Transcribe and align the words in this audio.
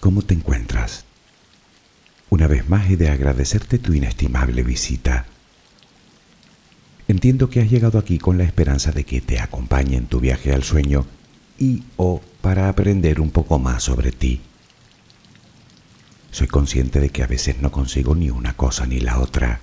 ¿Cómo 0.00 0.22
te 0.22 0.34
encuentras? 0.34 1.04
Una 2.28 2.48
vez 2.48 2.68
más 2.68 2.90
he 2.90 2.96
de 2.96 3.08
agradecerte 3.08 3.78
tu 3.78 3.92
inestimable 3.92 4.62
visita. 4.62 5.26
Entiendo 7.06 7.50
que 7.50 7.60
has 7.60 7.70
llegado 7.70 7.98
aquí 7.98 8.18
con 8.18 8.36
la 8.36 8.44
esperanza 8.44 8.90
de 8.90 9.04
que 9.04 9.20
te 9.20 9.38
acompañe 9.38 9.96
en 9.96 10.06
tu 10.06 10.18
viaje 10.18 10.52
al 10.52 10.64
sueño 10.64 11.06
y 11.58 11.84
o 11.96 12.20
para 12.40 12.68
aprender 12.68 13.20
un 13.20 13.30
poco 13.30 13.58
más 13.60 13.84
sobre 13.84 14.10
ti. 14.10 14.40
Soy 16.32 16.48
consciente 16.48 16.98
de 16.98 17.10
que 17.10 17.22
a 17.22 17.28
veces 17.28 17.60
no 17.60 17.70
consigo 17.70 18.14
ni 18.14 18.30
una 18.30 18.56
cosa 18.56 18.86
ni 18.86 18.98
la 18.98 19.20
otra, 19.20 19.60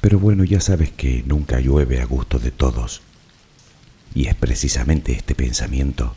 pero 0.00 0.18
bueno, 0.18 0.44
ya 0.44 0.60
sabes 0.60 0.92
que 0.92 1.24
nunca 1.26 1.58
llueve 1.58 2.00
a 2.00 2.04
gusto 2.04 2.38
de 2.38 2.52
todos. 2.52 3.02
Y 4.14 4.26
es 4.26 4.34
precisamente 4.34 5.12
este 5.12 5.34
pensamiento, 5.34 6.14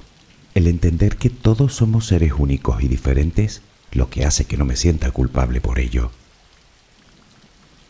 el 0.58 0.66
entender 0.66 1.18
que 1.18 1.30
todos 1.30 1.76
somos 1.76 2.08
seres 2.08 2.34
únicos 2.36 2.82
y 2.82 2.88
diferentes, 2.88 3.62
lo 3.92 4.10
que 4.10 4.26
hace 4.26 4.46
que 4.46 4.58
no 4.58 4.66
me 4.66 4.76
sienta 4.76 5.12
culpable 5.12 5.62
por 5.62 5.78
ello. 5.78 6.10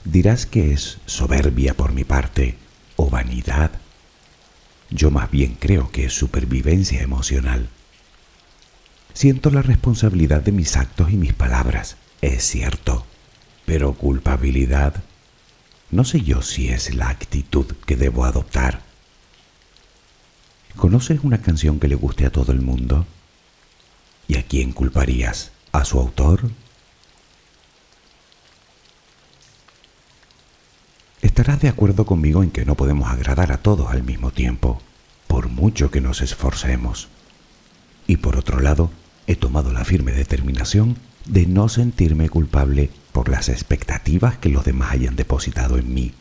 Dirás 0.04 0.46
que 0.46 0.74
es 0.74 0.98
soberbia 1.06 1.76
por 1.76 1.94
mi 1.94 2.04
parte 2.04 2.58
o 2.98 3.10
vanidad. 3.10 3.72
Yo 4.90 5.12
más 5.12 5.32
bien 5.32 5.56
creo 5.58 5.92
que 5.92 6.06
es 6.06 6.14
supervivencia 6.14 7.02
emocional. 7.02 7.70
Siento 9.14 9.50
la 9.50 9.62
responsabilidad 9.62 10.42
de 10.42 10.52
mis 10.52 10.76
actos 10.76 11.10
y 11.10 11.16
mis 11.16 11.34
palabras, 11.34 11.96
es 12.22 12.44
cierto, 12.44 13.06
pero 13.66 13.94
culpabilidad, 13.94 15.04
no 15.90 16.04
sé 16.04 16.20
yo 16.20 16.42
si 16.42 16.68
es 16.68 16.94
la 16.94 17.08
actitud 17.08 17.66
que 17.86 17.96
debo 17.96 18.26
adoptar. 18.26 18.87
¿Conoces 20.78 21.22
una 21.24 21.42
canción 21.42 21.80
que 21.80 21.88
le 21.88 21.96
guste 21.96 22.28
a 22.28 22.32
todo 22.32 22.52
el 22.52 22.62
mundo? 22.62 23.08
¿Y 24.28 24.38
a 24.38 24.44
quién 24.44 24.74
culparías? 24.74 25.52
¿A 25.72 25.84
su 25.84 26.00
autor? 26.00 26.52
Estarás 31.24 31.62
de 31.62 31.70
acuerdo 31.70 32.06
conmigo 32.06 32.44
en 32.44 32.52
que 32.52 32.64
no 32.64 32.76
podemos 32.76 33.10
agradar 33.10 33.52
a 33.52 33.58
todos 33.58 33.90
al 33.90 34.04
mismo 34.04 34.30
tiempo, 34.30 34.80
por 35.26 35.50
mucho 35.50 35.90
que 35.90 36.00
nos 36.00 36.22
esforcemos. 36.22 37.08
Y 38.06 38.18
por 38.18 38.38
otro 38.38 38.60
lado, 38.60 38.92
he 39.26 39.36
tomado 39.36 39.74
la 39.74 39.84
firme 39.84 40.12
determinación 40.12 40.98
de 41.26 41.48
no 41.48 41.70
sentirme 41.70 42.30
culpable 42.30 42.92
por 43.14 43.30
las 43.30 43.50
expectativas 43.50 44.38
que 44.38 44.50
los 44.50 44.64
demás 44.64 44.92
hayan 44.92 45.16
depositado 45.16 45.80
en 45.80 45.92
mí. 45.92 46.14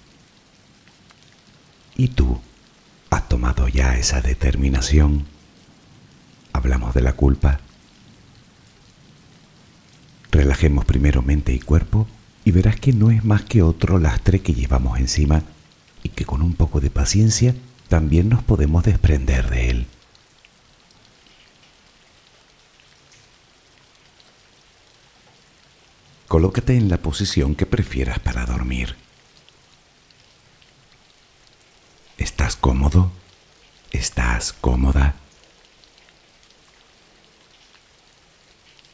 ¿Y 1.94 2.08
tú? 2.08 2.40
¿Has 3.10 3.28
tomado 3.28 3.68
ya 3.68 3.96
esa 3.96 4.20
determinación? 4.20 5.24
¿Hablamos 6.52 6.94
de 6.94 7.02
la 7.02 7.12
culpa? 7.12 7.60
Relajemos 10.30 10.84
primero 10.84 11.22
mente 11.22 11.52
y 11.52 11.60
cuerpo 11.60 12.06
y 12.44 12.50
verás 12.50 12.76
que 12.76 12.92
no 12.92 13.10
es 13.10 13.24
más 13.24 13.42
que 13.42 13.62
otro 13.62 13.98
lastre 13.98 14.40
que 14.40 14.54
llevamos 14.54 14.98
encima 14.98 15.42
y 16.02 16.10
que 16.10 16.24
con 16.24 16.42
un 16.42 16.54
poco 16.54 16.80
de 16.80 16.90
paciencia 16.90 17.54
también 17.88 18.28
nos 18.28 18.42
podemos 18.42 18.84
desprender 18.84 19.50
de 19.50 19.70
él. 19.70 19.86
Colócate 26.28 26.76
en 26.76 26.88
la 26.88 26.98
posición 26.98 27.54
que 27.54 27.66
prefieras 27.66 28.18
para 28.18 28.46
dormir. 28.46 28.96
¿Estás 32.18 32.56
cómodo? 32.56 33.12
¿Estás 33.92 34.52
cómoda? 34.52 35.14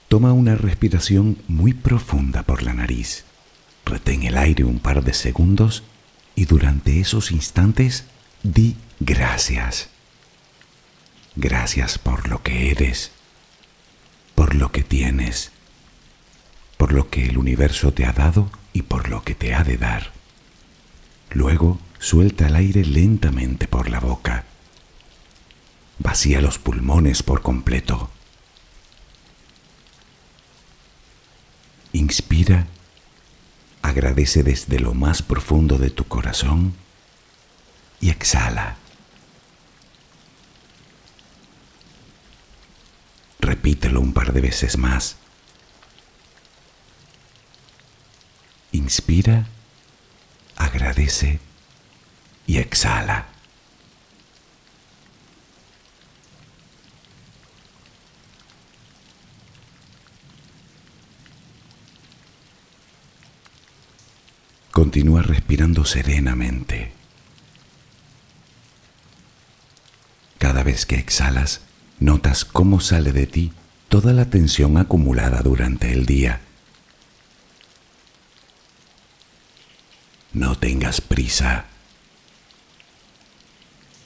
Toma 0.08 0.32
una 0.32 0.56
respiración 0.56 1.38
muy 1.48 1.72
profunda 1.72 2.42
por 2.42 2.62
la 2.62 2.74
nariz. 2.74 3.24
Retén 3.84 4.24
el 4.24 4.36
aire 4.36 4.64
un 4.64 4.78
par 4.78 5.02
de 5.02 5.14
segundos 5.14 5.82
y 6.34 6.44
durante 6.44 7.00
esos 7.00 7.30
instantes 7.30 8.04
di 8.42 8.76
gracias. 9.00 9.88
Gracias 11.36 11.98
por 11.98 12.28
lo 12.28 12.42
que 12.42 12.70
eres, 12.70 13.12
por 14.34 14.54
lo 14.54 14.70
que 14.70 14.82
tienes 14.82 15.52
por 16.82 16.92
lo 16.92 17.10
que 17.10 17.26
el 17.26 17.38
universo 17.38 17.92
te 17.92 18.04
ha 18.06 18.12
dado 18.12 18.50
y 18.72 18.82
por 18.82 19.08
lo 19.08 19.22
que 19.22 19.36
te 19.36 19.54
ha 19.54 19.62
de 19.62 19.76
dar. 19.76 20.10
Luego 21.30 21.78
suelta 22.02 22.48
el 22.48 22.56
aire 22.56 22.84
lentamente 22.84 23.68
por 23.68 23.88
la 23.88 24.00
boca. 24.00 24.44
Vacía 26.00 26.40
los 26.40 26.58
pulmones 26.58 27.22
por 27.22 27.42
completo. 27.42 28.10
Inspira, 31.92 32.66
agradece 33.82 34.42
desde 34.42 34.80
lo 34.80 34.94
más 34.94 35.22
profundo 35.22 35.78
de 35.78 35.90
tu 35.90 36.04
corazón 36.08 36.74
y 38.00 38.10
exhala. 38.10 38.76
Repítelo 43.38 44.00
un 44.00 44.12
par 44.12 44.32
de 44.32 44.40
veces 44.40 44.76
más 44.76 45.16
Inspira, 48.72 49.46
agradece 50.56 51.38
y 52.46 52.58
exhala. 52.58 53.26
Continúa 64.70 65.22
respirando 65.22 65.84
serenamente. 65.84 66.92
Cada 70.38 70.62
vez 70.62 70.86
que 70.86 70.96
exhalas, 70.96 71.60
notas 72.00 72.44
cómo 72.44 72.80
sale 72.80 73.12
de 73.12 73.26
ti 73.26 73.52
toda 73.88 74.12
la 74.12 74.24
tensión 74.26 74.76
acumulada 74.78 75.42
durante 75.42 75.92
el 75.92 76.06
día 76.06 76.40
No 80.32 80.56
tengas 80.56 81.00
prisa. 81.02 81.66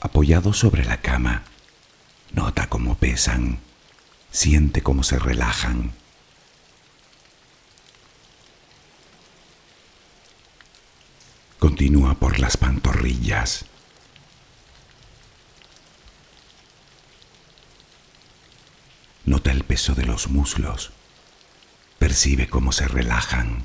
apoyados 0.00 0.58
sobre 0.58 0.84
la 0.84 1.00
cama. 1.00 1.44
Nota 2.32 2.68
cómo 2.68 2.96
pesan, 2.96 3.58
siente 4.30 4.82
cómo 4.82 5.02
se 5.02 5.18
relajan. 5.18 5.92
Continúa 11.58 12.14
por 12.14 12.38
las 12.38 12.56
pantorrillas. 12.56 13.64
Nota 19.24 19.50
el 19.50 19.64
peso 19.64 19.94
de 19.94 20.06
los 20.06 20.28
muslos. 20.28 20.92
Percibe 21.98 22.48
cómo 22.48 22.72
se 22.72 22.86
relajan. 22.86 23.64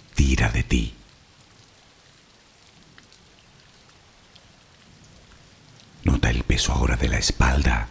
tira 0.15 0.49
de 0.49 0.63
ti. 0.63 0.93
Nota 6.03 6.29
el 6.29 6.43
peso 6.43 6.73
ahora 6.73 6.95
de 6.95 7.07
la 7.09 7.17
espalda. 7.17 7.89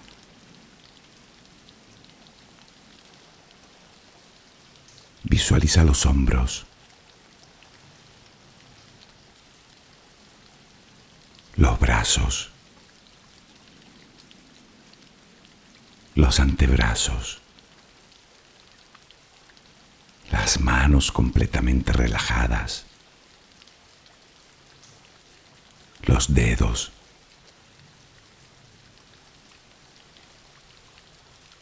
Visualiza 5.23 5.85
los 5.85 6.07
hombros, 6.07 6.67
los 11.57 11.79
brazos, 11.79 12.51
los 16.17 16.41
antebrazos 16.41 17.40
las 20.31 20.61
manos 20.61 21.13
completamente 21.13 21.93
relajadas, 21.93 22.85
los 26.03 26.35
dedos. 26.35 26.93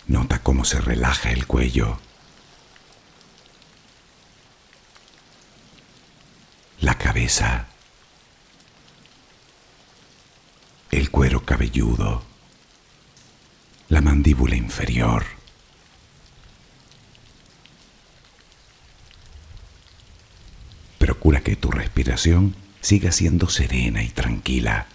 Nota 0.07 0.43
cómo 0.43 0.65
se 0.65 0.81
relaja 0.81 1.31
el 1.31 1.47
cuello. 1.47 1.99
La 6.81 6.97
cabeza. 6.97 7.67
El 10.91 11.11
cuero 11.11 11.45
cabelludo. 11.45 12.23
La 13.91 14.01
mandíbula 14.01 14.57
inferior. 14.57 15.38
Que 21.49 21.57
tu 21.57 21.71
respiración 21.71 22.55
siga 22.83 23.11
siendo 23.11 23.49
serena 23.49 24.03
y 24.03 24.11
tranquila. 24.11 24.87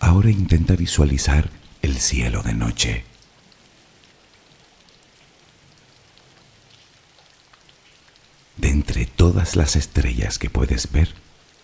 Ahora 0.00 0.30
intenta 0.30 0.76
visualizar 0.76 1.50
el 1.82 1.98
cielo 1.98 2.42
de 2.42 2.54
noche. 2.54 3.04
De 8.56 8.70
entre 8.70 9.04
todas 9.04 9.56
las 9.56 9.76
estrellas 9.76 10.38
que 10.38 10.48
puedes 10.48 10.90
ver, 10.90 11.14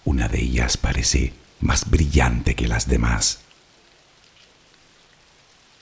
una 0.04 0.28
de 0.28 0.42
ellas 0.42 0.76
parece 0.76 1.32
más 1.60 1.88
brillante 1.88 2.54
que 2.54 2.68
las 2.68 2.88
demás. 2.88 3.40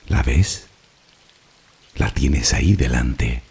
¿La 0.06 0.22
ves? 0.22 0.68
La 1.96 2.14
tienes 2.14 2.54
ahí 2.54 2.76
delante. 2.76 3.47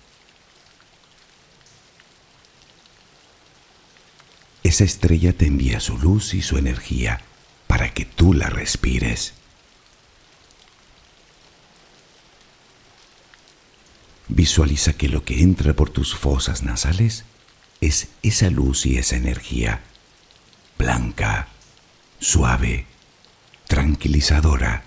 Esa 4.67 4.83
estrella 4.83 5.31
te 5.31 5.45
envía 5.47 5.79
su 5.79 5.97
luz 5.97 6.33
y 6.33 6.41
su 6.41 6.57
energía 6.57 7.21
para 7.67 7.93
que 7.93 8.03
tú 8.03 8.33
la 8.33 8.49
respires. 8.49 9.33
Visualiza 14.27 14.91
que 14.91 15.07
lo 15.07 15.23
que 15.23 15.41
entra 15.41 15.73
por 15.73 15.89
tus 15.89 16.13
fosas 16.13 16.63
nasales 16.63 17.23
es 17.79 18.09
esa 18.23 18.49
luz 18.49 18.85
y 18.85 18.97
esa 18.97 19.15
energía, 19.15 19.83
blanca, 20.77 21.47
suave, 22.19 22.87
tranquilizadora. 23.69 24.83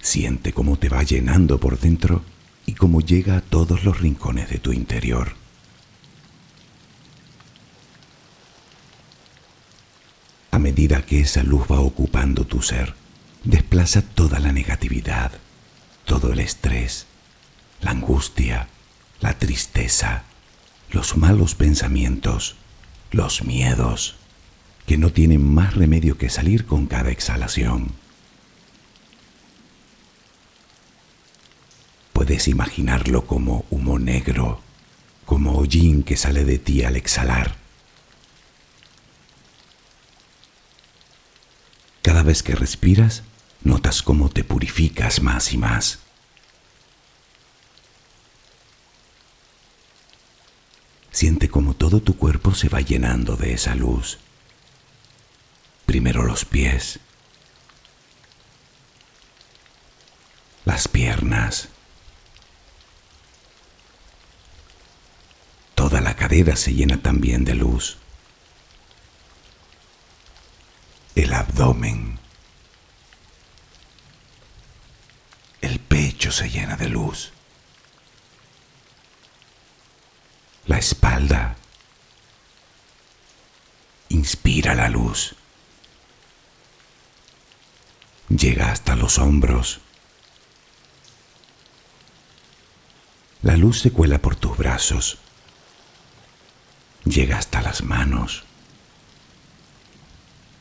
Siente 0.00 0.52
cómo 0.52 0.78
te 0.78 0.88
va 0.88 1.02
llenando 1.02 1.58
por 1.58 1.76
dentro 1.76 2.35
y 2.66 2.74
cómo 2.74 3.00
llega 3.00 3.36
a 3.36 3.40
todos 3.40 3.84
los 3.84 4.00
rincones 4.00 4.50
de 4.50 4.58
tu 4.58 4.72
interior. 4.72 5.34
A 10.50 10.58
medida 10.58 11.06
que 11.06 11.20
esa 11.20 11.44
luz 11.44 11.66
va 11.70 11.80
ocupando 11.80 12.44
tu 12.44 12.60
ser, 12.60 12.94
desplaza 13.44 14.02
toda 14.02 14.40
la 14.40 14.52
negatividad, 14.52 15.32
todo 16.04 16.32
el 16.32 16.40
estrés, 16.40 17.06
la 17.80 17.92
angustia, 17.92 18.68
la 19.20 19.38
tristeza, 19.38 20.24
los 20.90 21.16
malos 21.16 21.54
pensamientos, 21.54 22.56
los 23.12 23.44
miedos, 23.44 24.16
que 24.86 24.98
no 24.98 25.12
tienen 25.12 25.46
más 25.46 25.74
remedio 25.74 26.16
que 26.16 26.30
salir 26.30 26.66
con 26.66 26.86
cada 26.86 27.10
exhalación. 27.10 27.92
Puedes 32.16 32.48
imaginarlo 32.48 33.26
como 33.26 33.66
humo 33.68 33.98
negro, 33.98 34.62
como 35.26 35.58
hollín 35.58 36.02
que 36.02 36.16
sale 36.16 36.46
de 36.46 36.58
ti 36.58 36.82
al 36.82 36.96
exhalar. 36.96 37.56
Cada 42.00 42.22
vez 42.22 42.42
que 42.42 42.54
respiras, 42.54 43.22
notas 43.64 44.00
cómo 44.00 44.30
te 44.30 44.44
purificas 44.44 45.20
más 45.20 45.52
y 45.52 45.58
más. 45.58 45.98
Siente 51.10 51.50
como 51.50 51.74
todo 51.74 52.00
tu 52.00 52.16
cuerpo 52.16 52.54
se 52.54 52.70
va 52.70 52.80
llenando 52.80 53.36
de 53.36 53.52
esa 53.52 53.74
luz. 53.74 54.20
Primero 55.84 56.22
los 56.22 56.46
pies, 56.46 56.98
las 60.64 60.88
piernas, 60.88 61.68
toda 65.88 65.95
la 66.06 66.14
cadera 66.14 66.54
se 66.54 66.72
llena 66.72 67.02
también 67.02 67.44
de 67.44 67.56
luz. 67.56 67.98
El 71.16 71.32
abdomen, 71.32 72.20
el 75.60 75.80
pecho 75.80 76.30
se 76.30 76.48
llena 76.48 76.76
de 76.76 76.88
luz. 76.88 77.32
la 80.66 80.78
espalda. 80.78 81.56
Inspira 84.08 84.74
la 84.76 84.88
luz. 84.88 85.34
Llega 88.28 88.70
hasta 88.70 88.94
los 88.94 89.18
hombros. 89.18 89.80
La 93.42 93.56
luz 93.56 93.80
se 93.80 93.92
cuela 93.92 94.18
por 94.18 94.34
tus 94.36 94.56
brazos. 94.56 95.18
Llega 97.06 97.38
hasta 97.38 97.62
las 97.62 97.84
manos, 97.84 98.42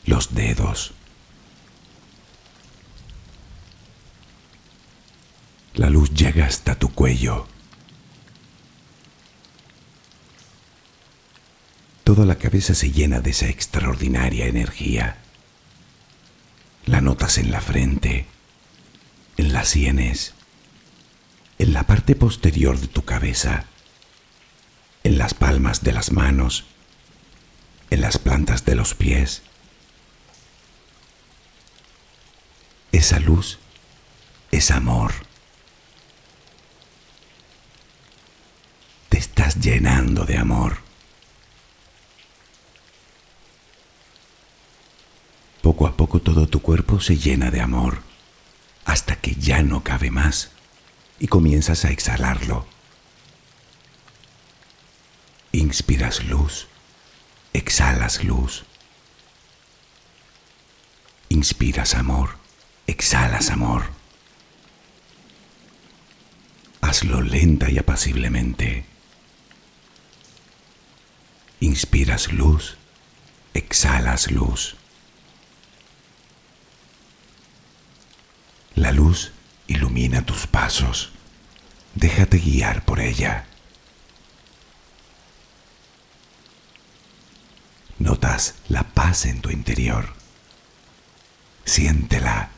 los 0.06 0.36
dedos. 0.36 0.94
La 5.74 5.90
luz 5.90 6.14
llega 6.14 6.46
hasta 6.46 6.76
tu 6.76 6.94
cuello. 6.94 7.48
Toda 12.04 12.28
la 12.28 12.36
cabeza 12.36 12.76
se 12.76 12.92
llena 12.92 13.22
de 13.22 13.32
esa 13.32 13.48
extraordinaria 13.48 14.46
energía. 14.46 15.18
La 16.86 17.02
notas 17.02 17.40
en 17.40 17.50
la 17.50 17.60
frente, 17.60 18.28
en 19.38 19.52
las 19.52 19.70
sienes, 19.70 20.36
en 21.58 21.74
la 21.74 21.88
parte 21.88 22.16
posterior 22.16 22.80
de 22.80 22.88
tu 22.88 23.04
cabeza, 23.04 23.66
en 25.06 25.20
las 25.20 25.36
palmas 25.36 25.84
de 25.84 25.94
las 25.94 26.12
manos, 26.12 26.66
en 27.92 28.02
las 28.02 28.18
plantas 28.18 28.66
de 28.66 28.74
los 28.74 28.96
pies. 28.96 29.44
Esa 32.92 33.20
luz 33.20 33.60
es 34.50 34.72
amor. 34.72 35.14
Te 39.10 39.20
estás 39.20 39.60
llenando 39.60 40.26
de 40.26 40.40
amor. 40.40 40.80
Poco 45.62 45.86
a 45.86 45.96
poco 45.96 46.20
todo 46.20 46.48
tu 46.48 46.64
cuerpo 46.64 47.00
se 47.00 47.16
llena 47.16 47.52
de 47.52 47.62
amor, 47.62 48.00
hasta 48.86 49.18
que 49.18 49.36
ya 49.36 49.62
no 49.62 49.84
cabe 49.84 50.10
más 50.10 50.50
y 51.20 51.28
comienzas 51.28 51.86
a 51.86 51.92
exhalarlo. 51.92 52.75
Inspiras 55.56 56.22
luz, 56.26 56.68
exhalas 57.54 58.26
luz. 58.26 58.66
Inspiras 61.30 61.96
amor, 61.96 62.38
exhalas 62.88 63.50
amor. 63.52 63.86
Hazlo 66.82 67.22
lenta 67.22 67.72
y 67.72 67.78
apaciblemente. 67.78 68.86
Inspiras 71.62 72.34
luz, 72.34 72.76
exhalas 73.54 74.32
luz. 74.32 74.76
La 78.76 78.92
luz 78.92 79.32
ilumina 79.68 80.26
tus 80.26 80.48
pasos. 80.48 81.12
Déjate 81.94 82.40
guiar 82.40 82.84
por 82.84 83.00
ella. 83.00 83.48
Notas 88.00 88.56
la 88.68 88.84
paz 88.84 89.26
en 89.26 89.42
tu 89.42 89.50
interior. 89.50 90.14
Siéntela. 91.64 92.50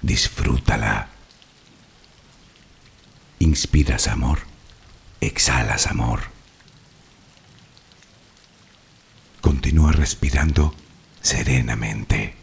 Disfrútala. 0.00 1.08
Inspiras 3.40 4.08
amor, 4.08 4.40
exhalas 5.20 5.86
amor. 5.86 6.20
Continúa 9.40 9.92
respirando 9.92 10.74
serenamente. 11.20 12.34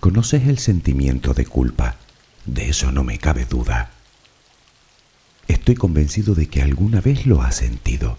Conoces 0.00 0.48
el 0.48 0.58
sentimiento 0.58 1.32
de 1.32 1.46
culpa, 1.46 1.96
de 2.46 2.68
eso 2.68 2.92
no 2.92 3.04
me 3.04 3.18
cabe 3.18 3.44
duda. 3.44 3.90
Estoy 5.48 5.74
convencido 5.74 6.34
de 6.34 6.48
que 6.48 6.62
alguna 6.62 7.00
vez 7.00 7.26
lo 7.26 7.42
has 7.42 7.56
sentido, 7.56 8.18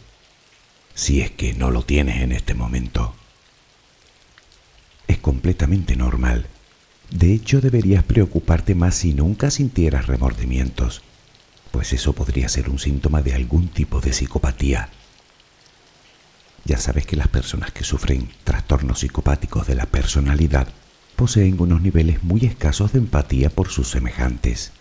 si 0.94 1.22
es 1.22 1.32
que 1.32 1.54
no 1.54 1.72
lo 1.72 1.84
tienes 1.84 2.22
en 2.22 2.32
este 2.32 2.54
momento. 2.54 3.16
Es 5.08 5.18
completamente 5.18 5.96
normal. 5.96 6.48
De 7.10 7.34
hecho, 7.34 7.62
deberías 7.62 8.04
preocuparte 8.04 8.76
más 8.76 8.96
si 8.96 9.14
nunca 9.14 9.52
sintieras 9.52 10.08
remordimientos, 10.08 11.04
pues 11.72 11.94
eso 11.94 12.14
podría 12.14 12.50
ser 12.50 12.70
un 12.70 12.80
síntoma 12.80 13.22
de 13.22 13.34
algún 13.34 13.68
tipo 13.68 14.00
de 14.00 14.14
psicopatía. 14.14 14.90
Ya 16.66 16.78
sabes 16.78 17.06
que 17.06 17.18
las 17.18 17.28
personas 17.28 17.72
que 17.72 17.84
sufren 17.84 18.32
trastornos 18.44 19.00
psicopáticos 19.00 19.68
de 19.68 19.76
la 19.76 19.86
personalidad 19.86 20.70
poseen 21.14 21.60
unos 21.60 21.82
niveles 21.82 22.24
muy 22.24 22.46
escasos 22.46 22.94
de 22.94 23.00
empatía 23.00 23.50
por 23.50 23.70
sus 23.70 23.90
semejantes. 23.90 24.72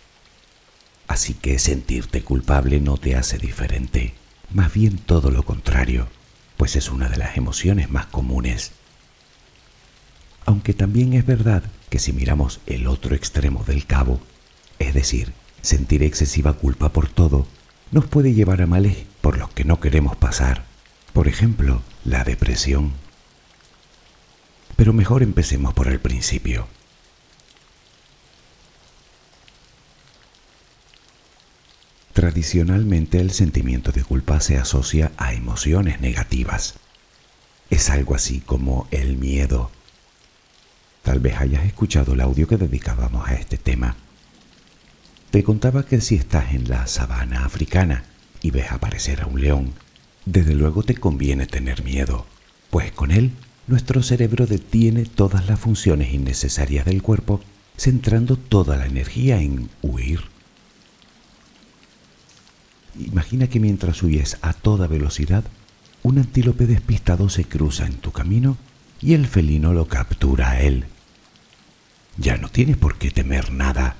Así 1.07 1.33
que 1.33 1.59
sentirte 1.59 2.23
culpable 2.23 2.79
no 2.79 2.97
te 2.97 3.15
hace 3.15 3.37
diferente, 3.37 4.13
más 4.53 4.73
bien 4.73 4.97
todo 4.97 5.31
lo 5.31 5.43
contrario, 5.43 6.07
pues 6.57 6.75
es 6.75 6.89
una 6.89 7.09
de 7.09 7.17
las 7.17 7.37
emociones 7.37 7.89
más 7.89 8.05
comunes. 8.07 8.71
Aunque 10.45 10.73
también 10.73 11.13
es 11.13 11.25
verdad 11.25 11.63
que 11.89 11.99
si 11.99 12.13
miramos 12.13 12.59
el 12.65 12.87
otro 12.87 13.15
extremo 13.15 13.63
del 13.65 13.85
cabo, 13.85 14.19
es 14.79 14.93
decir, 14.93 15.33
sentir 15.61 16.03
excesiva 16.03 16.53
culpa 16.53 16.89
por 16.89 17.07
todo, 17.07 17.47
nos 17.91 18.05
puede 18.05 18.33
llevar 18.33 18.61
a 18.61 18.67
males 18.67 18.97
por 19.21 19.37
los 19.37 19.49
que 19.49 19.63
no 19.63 19.79
queremos 19.79 20.15
pasar. 20.15 20.65
Por 21.13 21.27
ejemplo, 21.27 21.81
la 22.03 22.23
depresión. 22.23 22.93
Pero 24.83 24.91
mejor 24.91 25.23
empecemos 25.23 25.73
por 25.73 25.87
el 25.87 26.01
principio. 26.01 26.67
Tradicionalmente 32.11 33.21
el 33.21 33.31
sentimiento 33.31 33.93
de 33.93 34.03
culpa 34.03 34.41
se 34.41 34.57
asocia 34.57 35.13
a 35.15 35.31
emociones 35.33 36.01
negativas. 36.01 36.73
Es 37.69 37.89
algo 37.89 38.13
así 38.13 38.41
como 38.41 38.89
el 38.91 39.15
miedo. 39.15 39.71
Tal 41.01 41.21
vez 41.21 41.37
hayas 41.37 41.63
escuchado 41.63 42.11
el 42.11 42.19
audio 42.19 42.45
que 42.45 42.57
dedicábamos 42.57 43.25
a 43.25 43.35
este 43.35 43.57
tema. 43.57 43.95
Te 45.31 45.45
contaba 45.45 45.85
que 45.85 46.01
si 46.01 46.15
estás 46.15 46.53
en 46.53 46.67
la 46.67 46.87
sabana 46.87 47.45
africana 47.45 48.03
y 48.41 48.51
ves 48.51 48.69
aparecer 48.69 49.21
a 49.21 49.27
un 49.27 49.39
león, 49.39 49.73
desde 50.25 50.55
luego 50.55 50.83
te 50.83 50.95
conviene 50.95 51.45
tener 51.45 51.85
miedo, 51.85 52.25
pues 52.69 52.91
con 52.91 53.11
él 53.11 53.31
nuestro 53.67 54.03
cerebro 54.03 54.45
detiene 54.45 55.05
todas 55.05 55.47
las 55.47 55.59
funciones 55.59 56.13
innecesarias 56.13 56.85
del 56.85 57.01
cuerpo, 57.01 57.41
centrando 57.77 58.35
toda 58.35 58.77
la 58.77 58.85
energía 58.85 59.41
en 59.41 59.69
huir. 59.81 60.21
Imagina 62.99 63.47
que 63.47 63.59
mientras 63.59 64.03
huyes 64.03 64.37
a 64.41 64.53
toda 64.53 64.87
velocidad, 64.87 65.43
un 66.03 66.19
antílope 66.19 66.67
despistado 66.67 67.29
se 67.29 67.45
cruza 67.45 67.85
en 67.85 67.95
tu 67.95 68.11
camino 68.11 68.57
y 69.01 69.13
el 69.13 69.25
felino 69.25 69.73
lo 69.73 69.87
captura 69.87 70.51
a 70.51 70.61
él. 70.61 70.85
Ya 72.17 72.37
no 72.37 72.49
tienes 72.49 72.77
por 72.77 72.97
qué 72.97 73.09
temer 73.09 73.51
nada. 73.51 73.95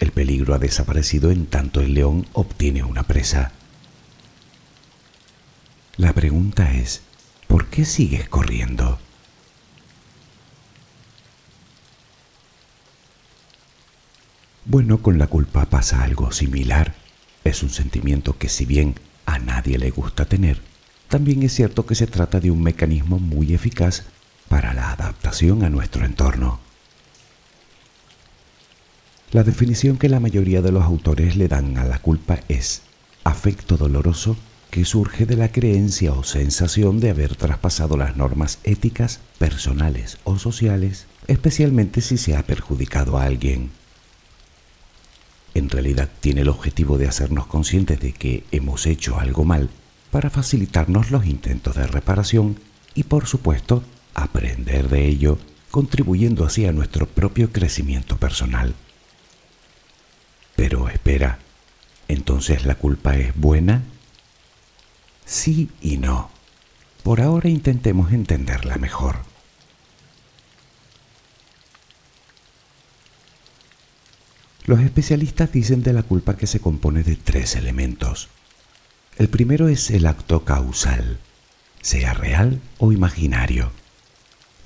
El 0.00 0.12
peligro 0.12 0.54
ha 0.54 0.58
desaparecido 0.58 1.30
en 1.30 1.46
tanto 1.46 1.80
el 1.80 1.94
león 1.94 2.26
obtiene 2.32 2.82
una 2.82 3.04
presa. 3.04 3.52
La 5.96 6.12
pregunta 6.12 6.74
es, 6.74 7.02
¿por 7.58 7.66
qué 7.66 7.84
sigues 7.84 8.28
corriendo? 8.28 9.00
Bueno, 14.64 15.02
con 15.02 15.18
la 15.18 15.26
culpa 15.26 15.66
pasa 15.66 16.04
algo 16.04 16.30
similar. 16.30 16.94
Es 17.42 17.64
un 17.64 17.70
sentimiento 17.70 18.38
que 18.38 18.48
si 18.48 18.64
bien 18.64 18.94
a 19.26 19.40
nadie 19.40 19.76
le 19.76 19.90
gusta 19.90 20.24
tener, 20.24 20.60
también 21.08 21.42
es 21.42 21.52
cierto 21.52 21.84
que 21.84 21.96
se 21.96 22.06
trata 22.06 22.38
de 22.38 22.52
un 22.52 22.62
mecanismo 22.62 23.18
muy 23.18 23.52
eficaz 23.52 24.04
para 24.48 24.72
la 24.72 24.92
adaptación 24.92 25.64
a 25.64 25.68
nuestro 25.68 26.04
entorno. 26.04 26.60
La 29.32 29.42
definición 29.42 29.98
que 29.98 30.08
la 30.08 30.20
mayoría 30.20 30.62
de 30.62 30.70
los 30.70 30.84
autores 30.84 31.34
le 31.34 31.48
dan 31.48 31.76
a 31.76 31.84
la 31.84 31.98
culpa 31.98 32.38
es 32.46 32.82
afecto 33.24 33.76
doloroso 33.76 34.36
que 34.70 34.84
surge 34.84 35.26
de 35.26 35.36
la 35.36 35.50
creencia 35.50 36.12
o 36.12 36.24
sensación 36.24 37.00
de 37.00 37.10
haber 37.10 37.36
traspasado 37.36 37.96
las 37.96 38.16
normas 38.16 38.58
éticas, 38.64 39.20
personales 39.38 40.18
o 40.24 40.38
sociales, 40.38 41.06
especialmente 41.26 42.00
si 42.00 42.18
se 42.18 42.36
ha 42.36 42.42
perjudicado 42.42 43.18
a 43.18 43.24
alguien. 43.24 43.70
En 45.54 45.70
realidad 45.70 46.08
tiene 46.20 46.42
el 46.42 46.48
objetivo 46.48 46.98
de 46.98 47.08
hacernos 47.08 47.46
conscientes 47.46 48.00
de 48.00 48.12
que 48.12 48.44
hemos 48.52 48.86
hecho 48.86 49.18
algo 49.18 49.44
mal 49.44 49.70
para 50.10 50.30
facilitarnos 50.30 51.10
los 51.10 51.26
intentos 51.26 51.76
de 51.76 51.86
reparación 51.86 52.58
y 52.94 53.04
por 53.04 53.26
supuesto 53.26 53.82
aprender 54.14 54.88
de 54.88 55.06
ello, 55.06 55.38
contribuyendo 55.70 56.44
así 56.44 56.66
a 56.66 56.72
nuestro 56.72 57.06
propio 57.06 57.52
crecimiento 57.52 58.16
personal. 58.16 58.74
Pero 60.56 60.88
espera, 60.88 61.38
¿entonces 62.08 62.64
la 62.64 62.74
culpa 62.74 63.16
es 63.16 63.34
buena? 63.36 63.82
Sí 65.28 65.70
y 65.80 65.98
no. 65.98 66.30
Por 67.02 67.20
ahora 67.20 67.48
intentemos 67.48 68.12
entenderla 68.12 68.76
mejor. 68.78 69.16
Los 74.64 74.80
especialistas 74.80 75.52
dicen 75.52 75.82
de 75.82 75.92
la 75.92 76.02
culpa 76.02 76.36
que 76.36 76.46
se 76.46 76.60
compone 76.60 77.02
de 77.02 77.16
tres 77.16 77.56
elementos. 77.56 78.28
El 79.16 79.28
primero 79.28 79.68
es 79.68 79.90
el 79.90 80.06
acto 80.06 80.44
causal, 80.44 81.18
sea 81.80 82.14
real 82.14 82.60
o 82.78 82.92
imaginario, 82.92 83.70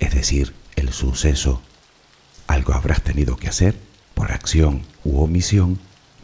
es 0.00 0.14
decir, 0.14 0.54
el 0.76 0.92
suceso. 0.92 1.62
Algo 2.46 2.74
habrás 2.74 3.02
tenido 3.02 3.36
que 3.36 3.48
hacer 3.48 3.76
por 4.14 4.32
acción 4.32 4.82
u 5.04 5.22
omisión 5.22 5.78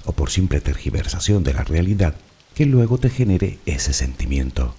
o 0.04 0.12
por 0.12 0.30
simple 0.30 0.60
tergiversación 0.60 1.44
de 1.44 1.54
la 1.54 1.64
realidad 1.64 2.16
que 2.58 2.66
luego 2.66 2.98
te 2.98 3.08
genere 3.08 3.60
ese 3.66 3.92
sentimiento. 3.92 4.74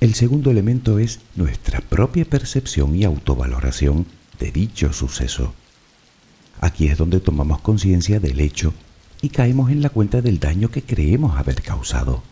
El 0.00 0.12
segundo 0.12 0.50
elemento 0.50 0.98
es 0.98 1.20
nuestra 1.34 1.80
propia 1.80 2.26
percepción 2.26 2.94
y 2.94 3.04
autovaloración 3.04 4.04
de 4.38 4.52
dicho 4.52 4.92
suceso. 4.92 5.54
Aquí 6.60 6.88
es 6.88 6.98
donde 6.98 7.20
tomamos 7.20 7.62
conciencia 7.62 8.20
del 8.20 8.40
hecho 8.40 8.74
y 9.22 9.30
caemos 9.30 9.70
en 9.70 9.80
la 9.80 9.88
cuenta 9.88 10.20
del 10.20 10.40
daño 10.40 10.70
que 10.70 10.82
creemos 10.82 11.38
haber 11.38 11.62
causado. 11.62 12.22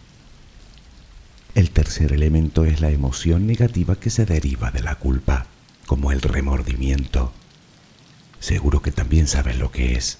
El 1.54 1.70
tercer 1.70 2.12
elemento 2.12 2.66
es 2.66 2.82
la 2.82 2.90
emoción 2.90 3.46
negativa 3.46 3.96
que 3.96 4.10
se 4.10 4.26
deriva 4.26 4.70
de 4.70 4.82
la 4.82 4.96
culpa, 4.96 5.46
como 5.86 6.12
el 6.12 6.20
remordimiento. 6.20 7.32
Seguro 8.38 8.82
que 8.82 8.92
también 8.92 9.26
sabes 9.26 9.56
lo 9.56 9.72
que 9.72 9.94
es. 9.94 10.18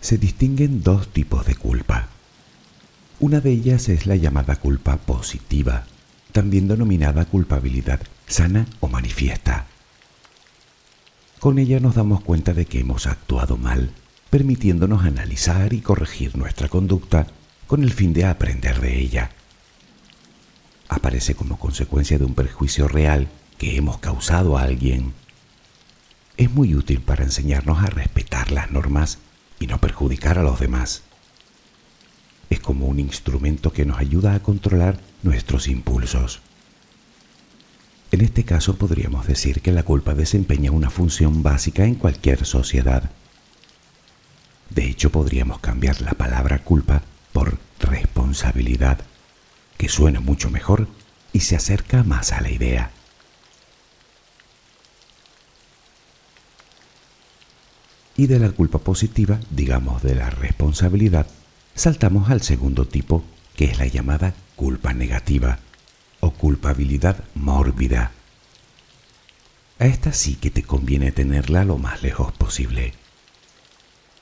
Se 0.00 0.18
distinguen 0.18 0.82
dos 0.82 1.08
tipos 1.08 1.46
de 1.46 1.54
culpa. 1.54 2.08
Una 3.18 3.40
de 3.40 3.50
ellas 3.50 3.88
es 3.88 4.06
la 4.06 4.16
llamada 4.16 4.56
culpa 4.56 4.96
positiva, 4.96 5.84
también 6.32 6.68
denominada 6.68 7.26
culpabilidad 7.26 8.00
sana 8.26 8.66
o 8.80 8.88
manifiesta. 8.88 9.66
Con 11.38 11.58
ella 11.58 11.80
nos 11.80 11.94
damos 11.96 12.22
cuenta 12.22 12.54
de 12.54 12.66
que 12.66 12.80
hemos 12.80 13.06
actuado 13.06 13.56
mal, 13.56 13.92
permitiéndonos 14.30 15.04
analizar 15.04 15.72
y 15.72 15.80
corregir 15.80 16.36
nuestra 16.36 16.68
conducta 16.68 17.26
con 17.66 17.82
el 17.82 17.92
fin 17.92 18.12
de 18.12 18.24
aprender 18.24 18.80
de 18.80 18.98
ella. 18.98 19.30
Aparece 20.88 21.34
como 21.34 21.58
consecuencia 21.58 22.18
de 22.18 22.24
un 22.24 22.34
perjuicio 22.34 22.88
real 22.88 23.28
que 23.58 23.76
hemos 23.76 23.98
causado 23.98 24.56
a 24.56 24.62
alguien. 24.62 25.12
Es 26.36 26.50
muy 26.50 26.74
útil 26.74 27.00
para 27.00 27.24
enseñarnos 27.24 27.82
a 27.82 27.86
respetar 27.86 28.50
las 28.50 28.70
normas 28.70 29.18
y 29.60 29.68
no 29.68 29.78
perjudicar 29.78 30.38
a 30.38 30.42
los 30.42 30.58
demás. 30.58 31.02
Es 32.48 32.58
como 32.58 32.86
un 32.86 32.98
instrumento 32.98 33.72
que 33.72 33.84
nos 33.84 33.98
ayuda 33.98 34.34
a 34.34 34.42
controlar 34.42 34.98
nuestros 35.22 35.68
impulsos. 35.68 36.40
En 38.10 38.22
este 38.22 38.42
caso 38.42 38.74
podríamos 38.74 39.28
decir 39.28 39.60
que 39.60 39.70
la 39.70 39.84
culpa 39.84 40.14
desempeña 40.14 40.72
una 40.72 40.90
función 40.90 41.44
básica 41.44 41.84
en 41.84 41.94
cualquier 41.94 42.44
sociedad, 42.44 43.10
De 44.70 44.84
hecho, 44.86 45.10
podríamos 45.10 45.58
cambiar 45.58 46.00
la 46.00 46.12
palabra 46.12 46.60
culpa 46.62 47.02
por 47.32 47.58
responsabilidad, 47.80 49.00
que 49.76 49.88
suena 49.88 50.20
mucho 50.20 50.48
mejor 50.48 50.86
y 51.32 51.40
se 51.40 51.56
acerca 51.56 52.04
más 52.04 52.32
a 52.32 52.40
la 52.40 52.50
idea. 52.50 52.92
Y 58.16 58.26
de 58.26 58.38
la 58.38 58.50
culpa 58.50 58.78
positiva, 58.78 59.40
digamos 59.50 60.02
de 60.02 60.14
la 60.14 60.30
responsabilidad, 60.30 61.26
saltamos 61.74 62.30
al 62.30 62.42
segundo 62.42 62.86
tipo, 62.86 63.24
que 63.56 63.66
es 63.66 63.78
la 63.78 63.86
llamada 63.86 64.34
culpa 64.56 64.92
negativa 64.92 65.58
o 66.20 66.30
culpabilidad 66.32 67.24
mórbida. 67.34 68.12
A 69.78 69.86
esta 69.86 70.12
sí 70.12 70.34
que 70.34 70.50
te 70.50 70.62
conviene 70.62 71.12
tenerla 71.12 71.64
lo 71.64 71.78
más 71.78 72.02
lejos 72.02 72.32
posible. 72.32 72.92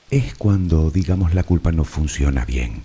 Es 0.09 0.33
cuando, 0.35 0.89
digamos, 0.91 1.33
la 1.33 1.43
culpa 1.43 1.71
no 1.71 1.83
funciona 1.83 2.45
bien. 2.45 2.83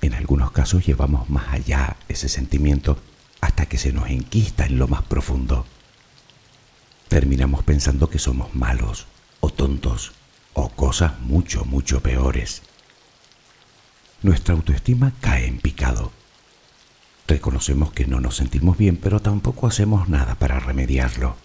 En 0.00 0.14
algunos 0.14 0.50
casos 0.50 0.86
llevamos 0.86 1.28
más 1.28 1.52
allá 1.52 1.96
ese 2.08 2.28
sentimiento 2.28 2.98
hasta 3.40 3.66
que 3.66 3.76
se 3.76 3.92
nos 3.92 4.08
enquista 4.08 4.64
en 4.64 4.78
lo 4.78 4.88
más 4.88 5.02
profundo. 5.02 5.66
Terminamos 7.08 7.62
pensando 7.64 8.08
que 8.08 8.18
somos 8.18 8.54
malos 8.54 9.06
o 9.42 9.50
tontos 9.50 10.12
o 10.54 10.70
cosas 10.70 11.20
mucho, 11.20 11.66
mucho 11.66 12.00
peores. 12.00 12.62
Nuestra 14.22 14.54
autoestima 14.54 15.12
cae 15.20 15.46
en 15.46 15.58
picado 15.58 16.12
Reconocemos 17.32 17.92
que 17.92 18.06
no 18.06 18.20
nos 18.20 18.36
sentimos 18.36 18.76
bien, 18.76 18.98
pero 18.98 19.20
tampoco 19.20 19.66
hacemos 19.66 20.08
nada 20.08 20.34
para 20.34 20.60
remediarlo. 20.60 21.36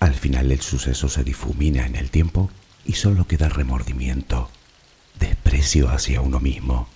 Al 0.00 0.14
final 0.14 0.52
el 0.52 0.60
suceso 0.62 1.08
se 1.08 1.24
difumina 1.24 1.86
en 1.86 1.96
el 1.96 2.10
tiempo 2.10 2.50
y 2.84 2.94
solo 2.94 3.26
queda 3.26 3.48
remordimiento, 3.48 4.50
desprecio 5.18 5.90
hacia 5.90 6.20
uno 6.20 6.40
mismo, 6.40 6.88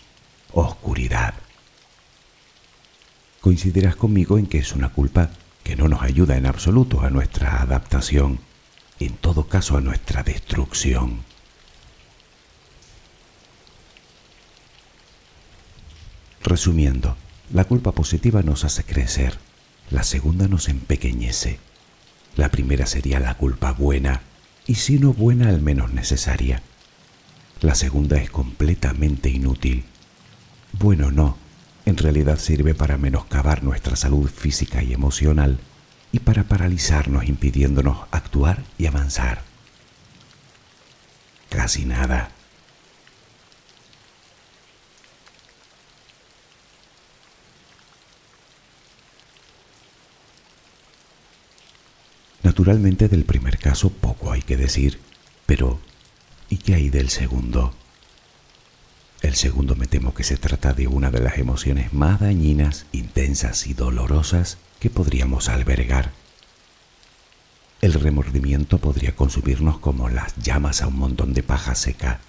oscuridad. 0.52 1.34
Coincidirás 3.40 3.96
conmigo 3.96 4.38
en 4.38 4.46
que 4.46 4.58
es 4.58 4.72
una 4.72 4.90
culpa 4.90 5.30
que 5.62 5.76
no 5.76 5.88
nos 5.88 6.02
ayuda 6.02 6.36
en 6.36 6.46
absoluto 6.46 7.02
a 7.02 7.10
nuestra 7.10 7.60
adaptación, 7.60 8.40
en 9.00 9.16
todo 9.16 9.48
caso 9.48 9.76
a 9.76 9.80
nuestra 9.80 10.22
destrucción. 10.22 11.24
Resumiendo, 16.42 17.16
la 17.52 17.64
culpa 17.64 17.92
positiva 17.92 18.42
nos 18.42 18.64
hace 18.64 18.84
crecer, 18.84 19.38
la 19.90 20.02
segunda 20.02 20.48
nos 20.48 20.68
empequeñece. 20.68 21.58
La 22.36 22.50
primera 22.50 22.86
sería 22.86 23.20
la 23.20 23.36
culpa 23.36 23.72
buena, 23.72 24.22
y 24.66 24.76
si 24.76 24.98
no 24.98 25.12
buena 25.12 25.48
al 25.48 25.60
menos 25.60 25.92
necesaria. 25.92 26.62
La 27.60 27.74
segunda 27.74 28.16
es 28.18 28.30
completamente 28.30 29.30
inútil. 29.30 29.84
Bueno, 30.72 31.10
no, 31.10 31.36
en 31.86 31.96
realidad 31.96 32.38
sirve 32.38 32.74
para 32.74 32.98
menoscabar 32.98 33.64
nuestra 33.64 33.96
salud 33.96 34.28
física 34.28 34.82
y 34.82 34.92
emocional 34.92 35.58
y 36.12 36.20
para 36.20 36.44
paralizarnos 36.44 37.28
impidiéndonos 37.28 38.06
actuar 38.10 38.64
y 38.78 38.86
avanzar. 38.86 39.42
Casi 41.48 41.84
nada. 41.84 42.30
Naturalmente 52.42 53.08
del 53.08 53.24
primer 53.24 53.58
caso 53.58 53.90
poco 53.90 54.32
hay 54.32 54.42
que 54.42 54.56
decir, 54.56 55.00
pero 55.46 55.80
¿y 56.48 56.56
qué 56.56 56.74
hay 56.74 56.88
del 56.88 57.10
segundo? 57.10 57.74
El 59.22 59.34
segundo 59.34 59.74
me 59.74 59.86
temo 59.86 60.14
que 60.14 60.22
se 60.22 60.36
trata 60.36 60.72
de 60.72 60.86
una 60.86 61.10
de 61.10 61.20
las 61.20 61.38
emociones 61.38 61.92
más 61.92 62.20
dañinas, 62.20 62.86
intensas 62.92 63.66
y 63.66 63.74
dolorosas 63.74 64.58
que 64.78 64.90
podríamos 64.90 65.48
albergar. 65.48 66.12
El 67.80 67.94
remordimiento 67.94 68.78
podría 68.78 69.14
consumirnos 69.16 69.78
como 69.78 70.08
las 70.08 70.36
llamas 70.36 70.82
a 70.82 70.86
un 70.86 70.98
montón 70.98 71.34
de 71.34 71.42
paja 71.42 71.74
seca. 71.74 72.20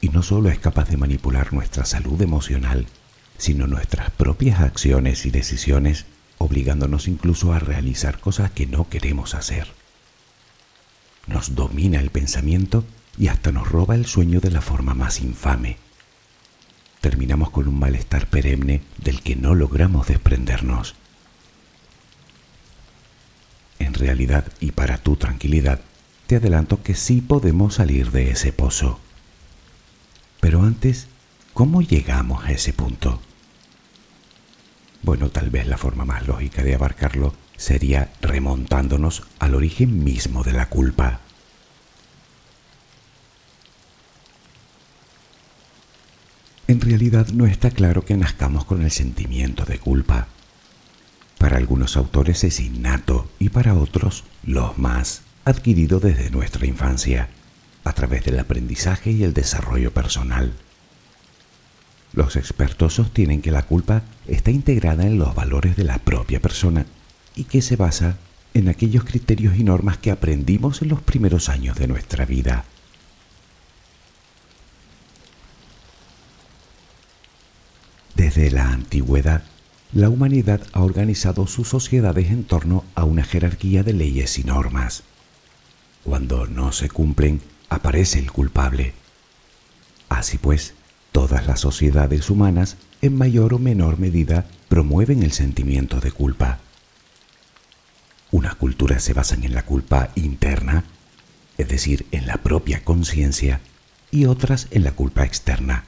Y 0.00 0.08
no 0.08 0.22
solo 0.22 0.50
es 0.50 0.58
capaz 0.58 0.88
de 0.88 0.96
manipular 0.96 1.52
nuestra 1.52 1.84
salud 1.84 2.20
emocional, 2.20 2.86
sino 3.38 3.66
nuestras 3.66 4.10
propias 4.10 4.60
acciones 4.60 5.26
y 5.26 5.30
decisiones 5.30 6.06
obligándonos 6.38 7.08
incluso 7.08 7.52
a 7.52 7.58
realizar 7.58 8.18
cosas 8.20 8.50
que 8.50 8.66
no 8.66 8.88
queremos 8.88 9.34
hacer. 9.34 9.68
Nos 11.26 11.54
domina 11.54 12.00
el 12.00 12.10
pensamiento 12.10 12.84
y 13.18 13.28
hasta 13.28 13.52
nos 13.52 13.68
roba 13.68 13.94
el 13.94 14.06
sueño 14.06 14.40
de 14.40 14.50
la 14.50 14.60
forma 14.60 14.94
más 14.94 15.20
infame. 15.20 15.78
Terminamos 17.00 17.50
con 17.50 17.68
un 17.68 17.78
malestar 17.78 18.26
perenne 18.26 18.82
del 18.98 19.22
que 19.22 19.36
no 19.36 19.54
logramos 19.54 20.06
desprendernos. 20.06 20.94
En 23.78 23.94
realidad, 23.94 24.46
y 24.60 24.72
para 24.72 24.98
tu 24.98 25.16
tranquilidad, 25.16 25.80
te 26.26 26.36
adelanto 26.36 26.82
que 26.82 26.94
sí 26.94 27.20
podemos 27.20 27.74
salir 27.74 28.10
de 28.10 28.30
ese 28.30 28.52
pozo. 28.52 28.98
Pero 30.40 30.62
antes, 30.62 31.06
¿cómo 31.54 31.82
llegamos 31.82 32.44
a 32.44 32.52
ese 32.52 32.72
punto? 32.72 33.20
Bueno, 35.02 35.30
tal 35.30 35.50
vez 35.50 35.66
la 35.66 35.78
forma 35.78 36.04
más 36.04 36.26
lógica 36.26 36.64
de 36.64 36.74
abarcarlo 36.74 37.34
sería 37.56 38.12
remontándonos 38.20 39.22
al 39.38 39.54
origen 39.54 40.02
mismo 40.02 40.42
de 40.42 40.52
la 40.52 40.68
culpa. 40.68 41.20
En 46.68 46.80
realidad 46.80 47.28
no 47.28 47.46
está 47.46 47.70
claro 47.70 48.04
que 48.04 48.16
nazcamos 48.16 48.64
con 48.64 48.82
el 48.82 48.90
sentimiento 48.90 49.64
de 49.64 49.78
culpa. 49.78 50.26
Para 51.38 51.58
algunos 51.58 51.96
autores 51.96 52.42
es 52.42 52.58
innato 52.58 53.28
y 53.38 53.50
para 53.50 53.74
otros, 53.74 54.24
los 54.42 54.76
más, 54.76 55.22
adquirido 55.44 56.00
desde 56.00 56.30
nuestra 56.30 56.66
infancia, 56.66 57.28
a 57.84 57.92
través 57.92 58.24
del 58.24 58.40
aprendizaje 58.40 59.12
y 59.12 59.22
el 59.22 59.32
desarrollo 59.32 59.92
personal. 59.92 60.54
Los 62.12 62.34
expertos 62.34 62.94
sostienen 62.94 63.42
que 63.42 63.52
la 63.52 63.62
culpa 63.62 64.02
está 64.26 64.50
integrada 64.50 65.06
en 65.06 65.18
los 65.18 65.36
valores 65.36 65.76
de 65.76 65.84
la 65.84 65.98
propia 65.98 66.40
persona 66.40 66.84
y 67.36 67.44
que 67.44 67.62
se 67.62 67.76
basa 67.76 68.16
en 68.54 68.68
aquellos 68.68 69.04
criterios 69.04 69.56
y 69.56 69.62
normas 69.62 69.98
que 69.98 70.10
aprendimos 70.10 70.82
en 70.82 70.88
los 70.88 71.00
primeros 71.00 71.48
años 71.48 71.76
de 71.76 71.86
nuestra 71.86 72.24
vida. 72.24 72.64
Desde 78.16 78.50
la 78.50 78.72
antigüedad, 78.72 79.42
la 79.92 80.08
humanidad 80.08 80.62
ha 80.72 80.82
organizado 80.82 81.46
sus 81.46 81.68
sociedades 81.68 82.30
en 82.30 82.44
torno 82.44 82.84
a 82.94 83.04
una 83.04 83.22
jerarquía 83.22 83.82
de 83.82 83.92
leyes 83.92 84.38
y 84.38 84.44
normas. 84.44 85.02
Cuando 86.02 86.46
no 86.46 86.72
se 86.72 86.88
cumplen, 86.88 87.42
aparece 87.68 88.18
el 88.18 88.32
culpable. 88.32 88.94
Así 90.08 90.38
pues, 90.38 90.72
Todas 91.12 91.46
las 91.46 91.60
sociedades 91.60 92.28
humanas, 92.28 92.76
en 93.00 93.16
mayor 93.16 93.54
o 93.54 93.58
menor 93.58 93.98
medida, 93.98 94.46
promueven 94.68 95.22
el 95.22 95.32
sentimiento 95.32 95.98
de 96.00 96.10
culpa. 96.10 96.58
Unas 98.30 98.54
culturas 98.54 99.02
se 99.02 99.14
basan 99.14 99.44
en 99.44 99.54
la 99.54 99.64
culpa 99.64 100.10
interna, 100.14 100.84
es 101.56 101.68
decir, 101.68 102.06
en 102.12 102.26
la 102.26 102.36
propia 102.38 102.84
conciencia, 102.84 103.60
y 104.10 104.26
otras 104.26 104.68
en 104.70 104.84
la 104.84 104.92
culpa 104.92 105.24
externa, 105.24 105.84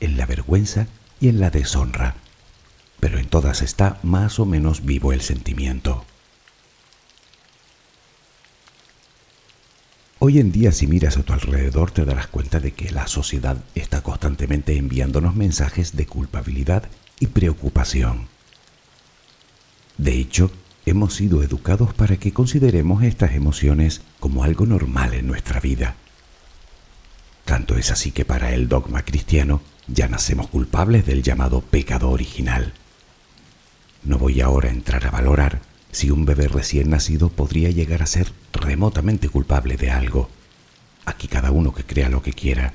en 0.00 0.16
la 0.16 0.24
vergüenza 0.24 0.88
y 1.20 1.28
en 1.28 1.40
la 1.40 1.50
deshonra. 1.50 2.16
Pero 3.00 3.18
en 3.18 3.28
todas 3.28 3.62
está 3.62 3.98
más 4.02 4.38
o 4.38 4.46
menos 4.46 4.84
vivo 4.84 5.12
el 5.12 5.20
sentimiento. 5.20 6.04
Hoy 10.18 10.38
en 10.38 10.52
día 10.52 10.72
si 10.72 10.86
miras 10.86 11.18
a 11.18 11.22
tu 11.22 11.34
alrededor 11.34 11.90
te 11.90 12.04
darás 12.04 12.28
cuenta 12.28 12.58
de 12.58 12.72
que 12.72 12.90
la 12.90 13.06
sociedad 13.06 13.62
está 13.74 14.02
constantemente 14.02 14.76
enviándonos 14.76 15.34
mensajes 15.34 15.96
de 15.96 16.06
culpabilidad 16.06 16.84
y 17.20 17.26
preocupación. 17.26 18.28
De 19.98 20.14
hecho, 20.14 20.50
hemos 20.86 21.14
sido 21.14 21.42
educados 21.42 21.92
para 21.92 22.16
que 22.16 22.32
consideremos 22.32 23.02
estas 23.02 23.32
emociones 23.32 24.00
como 24.18 24.44
algo 24.44 24.64
normal 24.64 25.12
en 25.14 25.26
nuestra 25.26 25.60
vida. 25.60 25.96
Tanto 27.44 27.76
es 27.76 27.90
así 27.90 28.10
que 28.10 28.24
para 28.24 28.54
el 28.54 28.68
dogma 28.68 29.02
cristiano 29.02 29.60
ya 29.86 30.08
nacemos 30.08 30.48
culpables 30.48 31.06
del 31.06 31.22
llamado 31.22 31.60
pecado 31.60 32.10
original. 32.10 32.72
No 34.02 34.18
voy 34.18 34.40
ahora 34.40 34.68
a 34.68 34.72
entrar 34.72 35.06
a 35.06 35.10
valorar 35.10 35.60
si 35.92 36.10
un 36.10 36.24
bebé 36.24 36.48
recién 36.48 36.90
nacido 36.90 37.28
podría 37.28 37.70
llegar 37.70 38.02
a 38.02 38.06
ser 38.06 38.32
remotamente 38.52 39.28
culpable 39.28 39.76
de 39.76 39.90
algo. 39.90 40.28
Aquí 41.04 41.28
cada 41.28 41.50
uno 41.50 41.74
que 41.74 41.84
crea 41.84 42.08
lo 42.08 42.22
que 42.22 42.32
quiera. 42.32 42.74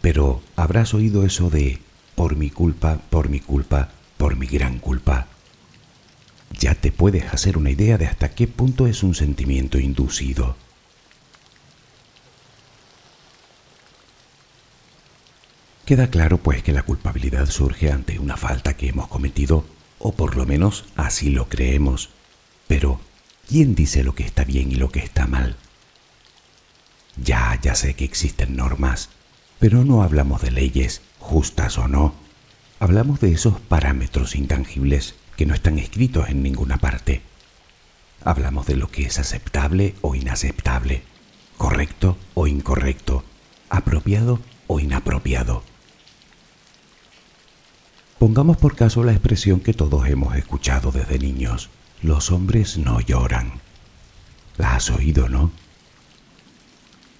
Pero 0.00 0.42
habrás 0.56 0.94
oído 0.94 1.24
eso 1.24 1.50
de 1.50 1.80
por 2.14 2.36
mi 2.36 2.50
culpa, 2.50 3.00
por 3.10 3.28
mi 3.28 3.40
culpa, 3.40 3.90
por 4.16 4.36
mi 4.36 4.46
gran 4.46 4.78
culpa. 4.78 5.28
Ya 6.58 6.74
te 6.74 6.92
puedes 6.92 7.32
hacer 7.32 7.58
una 7.58 7.70
idea 7.70 7.98
de 7.98 8.06
hasta 8.06 8.30
qué 8.30 8.46
punto 8.46 8.86
es 8.86 9.02
un 9.02 9.14
sentimiento 9.14 9.78
inducido. 9.78 10.56
Queda 15.86 16.10
claro 16.10 16.38
pues 16.38 16.64
que 16.64 16.72
la 16.72 16.82
culpabilidad 16.82 17.46
surge 17.46 17.92
ante 17.92 18.18
una 18.18 18.36
falta 18.36 18.74
que 18.74 18.88
hemos 18.88 19.06
cometido, 19.06 19.64
o 20.00 20.10
por 20.10 20.36
lo 20.36 20.44
menos 20.44 20.84
así 20.96 21.30
lo 21.30 21.48
creemos. 21.48 22.10
Pero, 22.66 23.00
¿quién 23.48 23.76
dice 23.76 24.02
lo 24.02 24.12
que 24.12 24.24
está 24.24 24.42
bien 24.42 24.72
y 24.72 24.74
lo 24.74 24.88
que 24.88 24.98
está 24.98 25.28
mal? 25.28 25.54
Ya, 27.16 27.56
ya 27.62 27.76
sé 27.76 27.94
que 27.94 28.04
existen 28.04 28.56
normas, 28.56 29.10
pero 29.60 29.84
no 29.84 30.02
hablamos 30.02 30.42
de 30.42 30.50
leyes, 30.50 31.02
justas 31.20 31.78
o 31.78 31.86
no. 31.86 32.14
Hablamos 32.80 33.20
de 33.20 33.30
esos 33.30 33.60
parámetros 33.60 34.34
intangibles 34.34 35.14
que 35.36 35.46
no 35.46 35.54
están 35.54 35.78
escritos 35.78 36.28
en 36.28 36.42
ninguna 36.42 36.78
parte. 36.78 37.22
Hablamos 38.24 38.66
de 38.66 38.74
lo 38.74 38.90
que 38.90 39.04
es 39.04 39.20
aceptable 39.20 39.94
o 40.00 40.16
inaceptable, 40.16 41.04
correcto 41.56 42.18
o 42.34 42.48
incorrecto, 42.48 43.22
apropiado 43.70 44.40
o 44.66 44.80
inapropiado. 44.80 45.62
Pongamos 48.18 48.56
por 48.56 48.74
caso 48.74 49.04
la 49.04 49.12
expresión 49.12 49.60
que 49.60 49.74
todos 49.74 50.08
hemos 50.08 50.36
escuchado 50.36 50.90
desde 50.90 51.18
niños. 51.18 51.68
Los 52.00 52.32
hombres 52.32 52.78
no 52.78 53.00
lloran. 53.00 53.60
La 54.56 54.76
has 54.76 54.90
oído, 54.90 55.28
¿no? 55.28 55.50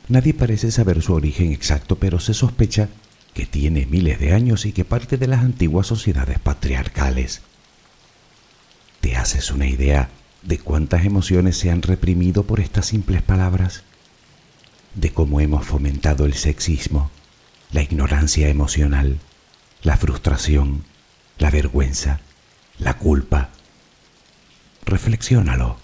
Nadie 0.09 0.33
parece 0.33 0.71
saber 0.71 1.03
su 1.03 1.13
origen 1.13 1.53
exacto, 1.53 1.97
pero 1.97 2.19
se 2.19 2.33
sospecha 2.33 2.89
que 3.35 3.45
tiene 3.45 3.85
miles 3.85 4.19
de 4.19 4.33
años 4.33 4.65
y 4.65 4.73
que 4.73 4.87
parte 4.87 5.19
de 5.19 5.27
las 5.27 5.41
antiguas 5.41 5.87
sociedades 5.87 6.39
patriarcales. 6.39 7.43
¿Te 9.03 9.17
haces 9.17 9.51
una 9.51 9.67
idea 9.67 10.09
de 10.43 10.59
cuántas 10.59 11.05
emociones 11.05 11.59
se 11.59 11.71
han 11.71 11.83
reprimido 11.83 12.45
por 12.45 12.61
estas 12.61 12.87
simples 12.87 13.21
palabras? 13.21 13.83
¿De 14.95 15.11
cómo 15.11 15.41
hemos 15.41 15.67
fomentado 15.67 16.25
el 16.25 16.33
sexismo, 16.33 17.11
la 17.71 17.83
ignorancia 17.83 18.49
emocional, 18.49 19.19
la 19.87 19.96
frustración, 19.96 20.83
la 21.38 21.49
vergüenza, 21.49 22.18
la 22.81 22.99
culpa? 22.99 23.51
Reflexiónalo. 24.85 25.77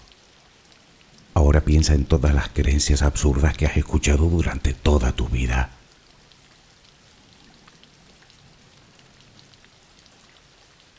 Ahora 1.33 1.61
piensa 1.61 1.93
en 1.93 2.03
todas 2.03 2.33
las 2.35 2.49
creencias 2.49 3.01
absurdas 3.01 3.55
que 3.55 3.65
has 3.65 3.77
escuchado 3.77 4.25
durante 4.27 4.73
toda 4.73 5.13
tu 5.13 5.29
vida. 5.29 5.69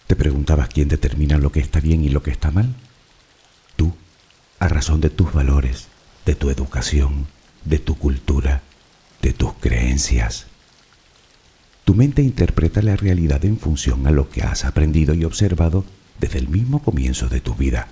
¿Te 0.06 0.16
preguntabas 0.16 0.70
quién 0.70 0.88
determina 0.88 1.36
lo 1.36 1.52
que 1.52 1.60
está 1.60 1.80
bien 1.80 2.04
y 2.04 2.08
lo 2.08 2.22
que 2.22 2.30
está 2.30 2.50
mal? 2.50 2.74
Tú, 3.76 3.94
a 4.58 4.68
razón 4.68 5.02
de 5.02 5.10
tus 5.10 5.30
valores, 5.30 5.88
de 6.24 6.36
tu 6.36 6.48
educación, 6.48 7.26
de 7.66 7.78
tu 7.78 7.98
cultura, 7.98 8.62
de 9.20 9.34
tus 9.34 9.52
creencias. 9.60 10.46
Tu 11.85 11.94
mente 11.94 12.23
interpreta 12.23 12.81
la 12.81 12.97
realidad 12.97 13.44
en 13.44 13.59
función 13.59 14.07
a 14.07 14.11
lo 14.11 14.31
que 14.31 14.42
has 14.42 14.64
aprendido 14.64 15.14
y 15.14 15.25
observado 15.25 15.85
desde 16.18 16.38
el 16.38 16.49
mismo 16.49 16.83
comienzo 16.83 17.29
de 17.29 17.40
tu 17.40 17.55
vida. 17.55 17.88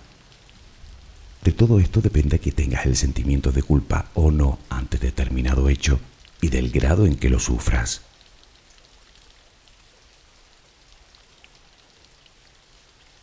De 1.44 1.52
todo 1.52 1.78
esto 1.78 2.00
depende 2.00 2.38
que 2.38 2.52
tengas 2.52 2.86
el 2.86 2.96
sentimiento 2.96 3.52
de 3.52 3.62
culpa 3.62 4.06
o 4.14 4.30
no 4.30 4.58
ante 4.70 4.96
determinado 4.96 5.68
hecho 5.68 6.00
y 6.40 6.48
del 6.48 6.70
grado 6.70 7.04
en 7.04 7.16
que 7.16 7.28
lo 7.28 7.38
sufras. 7.38 8.02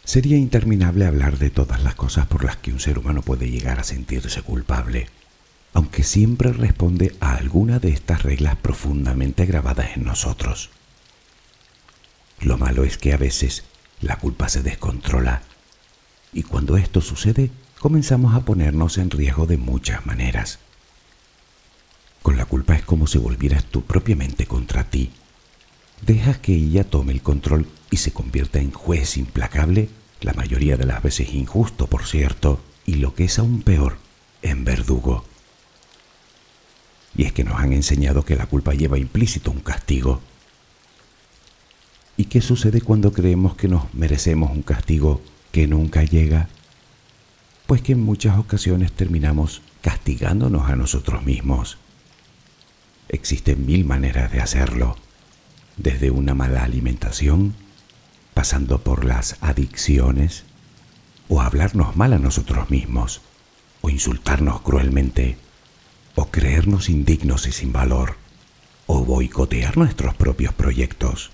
Sería 0.04 0.38
interminable 0.38 1.06
hablar 1.06 1.38
de 1.38 1.50
todas 1.50 1.84
las 1.84 1.96
cosas 1.96 2.26
por 2.28 2.44
las 2.44 2.58
que 2.58 2.74
un 2.74 2.80
ser 2.80 2.98
humano 2.98 3.22
puede 3.22 3.50
llegar 3.50 3.80
a 3.80 3.84
sentirse 3.84 4.42
culpable, 4.42 5.08
aunque 5.74 6.04
siempre 6.04 6.52
responde 6.52 7.16
a 7.20 7.36
alguna 7.36 7.80
de 7.80 7.90
estas 7.90 8.24
reglas 8.24 8.56
profundamente 8.58 9.46
grabadas 9.46 9.96
en 9.96 10.04
nosotros. 10.04 10.70
Lo 12.42 12.58
malo 12.58 12.84
es 12.84 12.98
que 12.98 13.14
a 13.14 13.18
veces 13.18 13.64
la 14.02 14.18
culpa 14.18 14.50
se 14.50 14.64
descontrola 14.64 15.42
y 16.34 16.44
cuando 16.44 16.78
esto 16.78 17.02
sucede 17.02 17.52
comenzamos 17.80 18.36
a 18.36 18.42
ponernos 18.42 18.98
en 18.98 19.10
riesgo 19.10 19.46
de 19.46 19.58
muchas 19.58 20.06
maneras. 20.06 20.60
Con 22.22 22.38
la 22.38 22.46
culpa 22.46 22.76
es 22.76 22.84
como 22.84 23.08
si 23.08 23.18
volvieras 23.18 23.66
tú 23.66 23.84
propiamente 23.84 24.46
contra 24.46 24.84
ti. 24.84 25.12
Dejas 26.06 26.38
que 26.38 26.54
ella 26.54 26.84
tome 26.84 27.14
el 27.14 27.22
control 27.22 27.68
y 27.92 27.98
se 27.98 28.12
convierta 28.12 28.60
en 28.60 28.72
juez 28.72 29.18
implacable, 29.18 29.90
la 30.22 30.34
mayoría 30.34 30.78
de 30.78 30.86
las 30.86 31.02
veces 31.02 31.34
injusto, 31.34 31.88
por 31.88 32.06
cierto, 32.06 32.62
y 32.86 32.96
lo 32.96 33.16
que 33.16 33.26
es 33.26 33.40
aún 33.40 33.62
peor, 33.62 33.98
en 34.42 34.66
verdugo. 34.66 35.26
Y 37.16 37.24
es 37.24 37.34
que 37.34 37.44
nos 37.44 37.60
han 37.60 37.74
enseñado 37.74 38.24
que 38.24 38.36
la 38.36 38.46
culpa 38.46 38.74
lleva 38.74 38.98
implícito 38.98 39.52
un 39.52 39.60
castigo. 39.60 40.22
¿Y 42.18 42.26
qué 42.26 42.42
sucede 42.42 42.82
cuando 42.82 43.12
creemos 43.12 43.56
que 43.56 43.68
nos 43.68 43.94
merecemos 43.94 44.52
un 44.52 44.62
castigo 44.62 45.22
que 45.52 45.68
nunca 45.68 46.04
llega? 46.04 46.50
pues 47.70 47.84
que 47.84 47.92
en 47.92 48.02
muchas 48.02 48.40
ocasiones 48.40 48.92
terminamos 48.92 49.62
castigándonos 49.84 50.72
a 50.72 50.76
nosotros 50.76 51.24
mismos. 51.24 51.78
Existen 53.10 53.64
mil 53.68 53.86
maneras 53.86 54.32
de 54.32 54.42
hacerlo, 54.42 54.98
desde 55.78 56.10
una 56.10 56.34
mala 56.34 56.64
alimentación, 56.64 57.54
pasando 58.34 58.80
por 58.80 59.06
las 59.06 59.38
adicciones, 59.42 60.46
o 61.28 61.42
hablarnos 61.42 61.96
mal 61.96 62.14
a 62.14 62.18
nosotros 62.18 62.72
mismos, 62.72 63.22
o 63.82 63.92
insultarnos 63.92 64.62
cruelmente, 64.62 65.38
o 66.20 66.26
creernos 66.26 66.90
indignos 66.90 67.48
y 67.48 67.54
sin 67.54 67.72
valor, 67.72 68.18
o 68.88 69.06
boicotear 69.06 69.78
nuestros 69.78 70.14
propios 70.16 70.54
proyectos, 70.54 71.32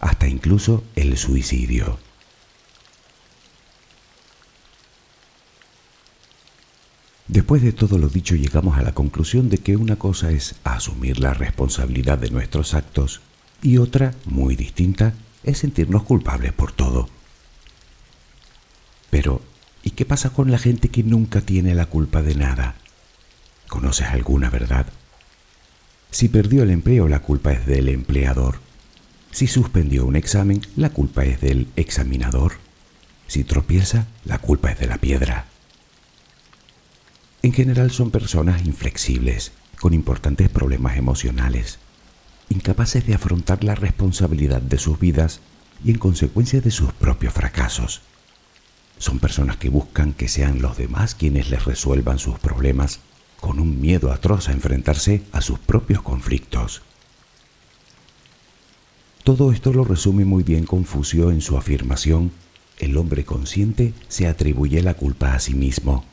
hasta 0.00 0.26
incluso 0.26 0.82
el 0.96 1.18
suicidio. 1.18 1.98
Después 7.28 7.60
de 7.60 7.72
todo 7.72 7.98
lo 7.98 8.08
dicho 8.08 8.34
llegamos 8.36 8.78
a 8.78 8.82
la 8.82 8.94
conclusión 8.94 9.50
de 9.50 9.58
que 9.58 9.76
una 9.76 9.96
cosa 9.96 10.30
es 10.30 10.54
asumir 10.64 11.18
la 11.18 11.34
responsabilidad 11.34 12.16
de 12.16 12.30
nuestros 12.30 12.72
actos 12.72 13.20
y 13.60 13.76
otra, 13.76 14.14
muy 14.24 14.56
distinta, 14.56 15.12
es 15.42 15.58
sentirnos 15.58 16.04
culpables 16.04 16.54
por 16.54 16.72
todo. 16.72 17.10
Pero, 19.10 19.42
¿y 19.82 19.90
qué 19.90 20.06
pasa 20.06 20.30
con 20.30 20.50
la 20.50 20.58
gente 20.58 20.88
que 20.88 21.02
nunca 21.02 21.42
tiene 21.42 21.74
la 21.74 21.84
culpa 21.84 22.22
de 22.22 22.34
nada? 22.34 22.76
¿Conoces 23.74 24.06
alguna 24.06 24.50
verdad? 24.50 24.86
Si 26.12 26.28
perdió 26.28 26.62
el 26.62 26.70
empleo, 26.70 27.08
la 27.08 27.18
culpa 27.18 27.50
es 27.50 27.66
del 27.66 27.88
empleador. 27.88 28.60
Si 29.32 29.48
suspendió 29.48 30.06
un 30.06 30.14
examen, 30.14 30.62
la 30.76 30.90
culpa 30.90 31.24
es 31.24 31.40
del 31.40 31.66
examinador. 31.74 32.52
Si 33.26 33.42
tropieza, 33.42 34.06
la 34.24 34.38
culpa 34.38 34.70
es 34.70 34.78
de 34.78 34.86
la 34.86 34.98
piedra. 34.98 35.46
En 37.42 37.52
general 37.52 37.90
son 37.90 38.12
personas 38.12 38.64
inflexibles, 38.64 39.50
con 39.80 39.92
importantes 39.92 40.48
problemas 40.48 40.96
emocionales, 40.96 41.80
incapaces 42.50 43.04
de 43.08 43.14
afrontar 43.14 43.64
la 43.64 43.74
responsabilidad 43.74 44.62
de 44.62 44.78
sus 44.78 45.00
vidas 45.00 45.40
y 45.84 45.90
en 45.90 45.98
consecuencia 45.98 46.60
de 46.60 46.70
sus 46.70 46.92
propios 46.92 47.34
fracasos. 47.34 48.02
Son 48.98 49.18
personas 49.18 49.56
que 49.56 49.68
buscan 49.68 50.12
que 50.12 50.28
sean 50.28 50.62
los 50.62 50.76
demás 50.76 51.16
quienes 51.16 51.50
les 51.50 51.64
resuelvan 51.64 52.20
sus 52.20 52.38
problemas 52.38 53.00
con 53.44 53.60
un 53.60 53.78
miedo 53.78 54.10
atroz 54.10 54.48
a 54.48 54.52
enfrentarse 54.52 55.20
a 55.30 55.42
sus 55.42 55.58
propios 55.58 56.00
conflictos. 56.00 56.80
Todo 59.22 59.52
esto 59.52 59.74
lo 59.74 59.84
resume 59.84 60.24
muy 60.24 60.42
bien 60.42 60.64
Confucio 60.64 61.30
en 61.30 61.42
su 61.42 61.58
afirmación, 61.58 62.32
el 62.78 62.96
hombre 62.96 63.26
consciente 63.26 63.92
se 64.08 64.28
atribuye 64.28 64.82
la 64.82 64.94
culpa 64.94 65.34
a 65.34 65.40
sí 65.40 65.52
mismo 65.52 66.06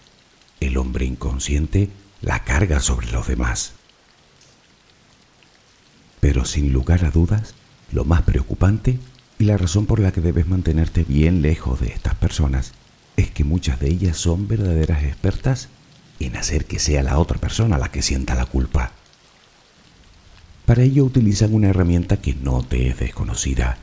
el 0.60 0.78
hombre 0.78 1.06
inconsciente 1.06 1.90
la 2.22 2.44
carga 2.44 2.82
sobre 2.82 3.10
los 3.14 3.28
demás. 3.28 3.76
Pero 6.20 6.44
sin 6.44 6.74
lugar 6.74 7.06
a 7.06 7.12
dudas, 7.12 7.56
lo 7.94 8.04
más 8.04 8.24
preocupante 8.24 9.00
y 9.40 9.46
la 9.46 9.56
razón 9.56 9.86
por 9.86 10.02
la 10.02 10.12
que 10.12 10.20
debes 10.20 10.48
mantenerte 10.48 11.06
bien 11.06 11.42
lejos 11.42 11.80
de 11.80 11.88
estas 11.88 12.16
personas 12.16 12.74
es 13.16 13.32
que 13.32 13.46
muchas 13.46 13.80
de 13.80 13.90
ellas 13.90 14.18
son 14.18 14.50
verdaderas 14.50 15.04
expertas 15.04 15.70
en 16.26 16.38
hacer 16.38 16.66
que 16.66 16.80
sea 16.80 17.04
la 17.04 17.18
otra 17.18 17.38
persona 17.38 17.78
la 17.78 17.92
que 17.92 18.02
sienta 18.02 18.36
la 18.36 18.46
culpa. 18.46 18.92
Para 20.66 20.84
ello 20.84 21.04
utilizan 21.04 21.54
una 21.54 21.70
herramienta 21.70 22.18
que 22.18 22.34
no 22.34 22.64
te 22.64 22.88
es 22.88 23.00
desconocida, 23.00 23.78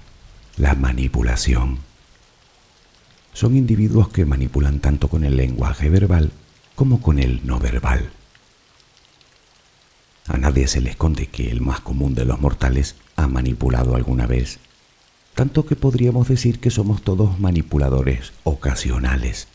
la 0.57 0.75
manipulación. 0.75 1.79
Son 3.33 3.57
individuos 3.57 4.09
que 4.09 4.25
manipulan 4.25 4.81
tanto 4.81 5.09
con 5.09 5.25
el 5.25 5.37
lenguaje 5.37 5.91
verbal 5.91 6.33
como 6.75 7.03
con 7.03 7.19
el 7.19 7.47
no 7.47 7.59
verbal. 7.59 8.11
A 10.27 10.37
nadie 10.37 10.69
se 10.69 10.81
le 10.81 10.91
esconde 10.91 11.27
que 11.27 11.51
el 11.51 11.61
más 11.61 11.81
común 11.81 12.15
de 12.15 12.25
los 12.25 12.41
mortales 12.41 12.97
ha 13.17 13.27
manipulado 13.27 13.97
alguna 13.97 14.27
vez, 14.27 14.59
tanto 15.35 15.67
que 15.67 15.77
podríamos 15.77 16.29
decir 16.29 16.61
que 16.61 16.71
somos 16.71 17.03
todos 17.03 17.39
manipuladores 17.41 18.33
ocasionales. 18.45 19.49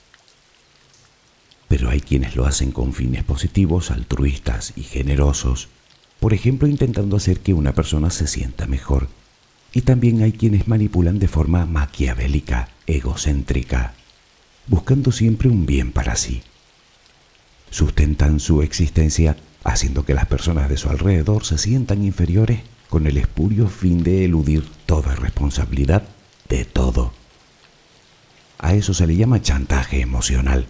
Pero 1.67 1.89
hay 1.89 2.01
quienes 2.01 2.35
lo 2.35 2.45
hacen 2.45 2.71
con 2.71 2.93
fines 2.93 3.23
positivos, 3.23 3.91
altruistas 3.91 4.73
y 4.75 4.83
generosos, 4.83 5.69
por 6.19 6.33
ejemplo 6.33 6.67
intentando 6.67 7.17
hacer 7.17 7.39
que 7.39 7.53
una 7.53 7.73
persona 7.73 8.09
se 8.09 8.27
sienta 8.27 8.67
mejor. 8.67 9.09
Y 9.73 9.81
también 9.81 10.21
hay 10.21 10.33
quienes 10.33 10.67
manipulan 10.67 11.19
de 11.19 11.27
forma 11.27 11.65
maquiavélica, 11.65 12.69
egocéntrica, 12.85 13.93
buscando 14.67 15.11
siempre 15.11 15.49
un 15.49 15.65
bien 15.65 15.91
para 15.91 16.15
sí. 16.15 16.43
Sustentan 17.71 18.39
su 18.39 18.61
existencia 18.61 19.35
haciendo 19.63 20.05
que 20.05 20.13
las 20.13 20.27
personas 20.27 20.69
de 20.69 20.77
su 20.77 20.89
alrededor 20.89 21.45
se 21.45 21.57
sientan 21.57 22.03
inferiores 22.03 22.61
con 22.89 23.07
el 23.07 23.17
espurio 23.17 23.67
fin 23.67 24.03
de 24.03 24.25
eludir 24.25 24.63
toda 24.85 25.15
responsabilidad 25.15 26.03
de 26.49 26.65
todo. 26.65 27.13
A 28.59 28.75
eso 28.75 28.93
se 28.93 29.07
le 29.07 29.15
llama 29.15 29.41
chantaje 29.41 30.01
emocional 30.01 30.67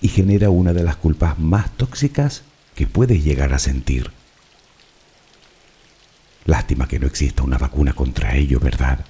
y 0.00 0.08
genera 0.08 0.50
una 0.50 0.72
de 0.72 0.84
las 0.84 0.96
culpas 0.96 1.38
más 1.38 1.70
tóxicas 1.76 2.42
que 2.74 2.86
puedes 2.86 3.24
llegar 3.24 3.52
a 3.52 3.58
sentir. 3.58 4.10
Lástima 6.44 6.88
que 6.88 6.98
no 6.98 7.06
exista 7.06 7.42
una 7.42 7.58
vacuna 7.58 7.92
contra 7.92 8.36
ello, 8.36 8.60
¿verdad? 8.60 9.04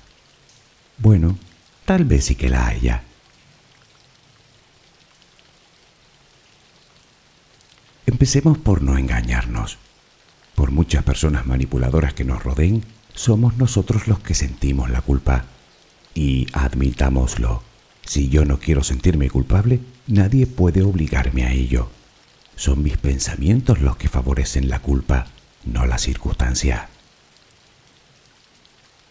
Bueno, 0.96 1.38
tal 1.84 2.04
vez 2.04 2.24
sí 2.24 2.34
que 2.34 2.48
la 2.48 2.66
haya. 2.66 3.02
Empecemos 8.06 8.58
por 8.58 8.82
no 8.82 8.96
engañarnos. 8.98 9.78
Por 10.54 10.72
muchas 10.72 11.04
personas 11.04 11.46
manipuladoras 11.46 12.14
que 12.14 12.24
nos 12.24 12.42
rodeen, 12.42 12.82
somos 13.14 13.56
nosotros 13.58 14.08
los 14.08 14.18
que 14.18 14.34
sentimos 14.34 14.90
la 14.90 15.02
culpa. 15.02 15.44
Y 16.14 16.48
admitámoslo, 16.52 17.62
si 18.08 18.30
yo 18.30 18.46
no 18.46 18.58
quiero 18.58 18.82
sentirme 18.82 19.28
culpable, 19.28 19.80
nadie 20.06 20.46
puede 20.46 20.82
obligarme 20.82 21.44
a 21.44 21.52
ello. 21.52 21.90
Son 22.56 22.82
mis 22.82 22.96
pensamientos 22.96 23.82
los 23.82 23.98
que 23.98 24.08
favorecen 24.08 24.70
la 24.70 24.80
culpa, 24.80 25.26
no 25.66 25.84
la 25.84 25.98
circunstancia. 25.98 26.88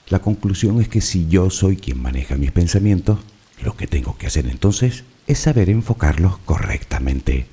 La 0.10 0.18
conclusión 0.20 0.82
es 0.82 0.90
que 0.90 1.02
si 1.02 1.28
yo 1.28 1.52
soy 1.52 1.78
quien 1.78 2.02
maneja 2.02 2.38
mis 2.38 2.52
pensamientos, 2.52 3.20
lo 3.62 3.78
que 3.78 3.86
tengo 3.86 4.18
que 4.18 4.26
hacer 4.26 4.48
entonces 4.48 5.04
es 5.28 5.38
saber 5.38 5.70
enfocarlos 5.70 6.40
correctamente. 6.40 7.46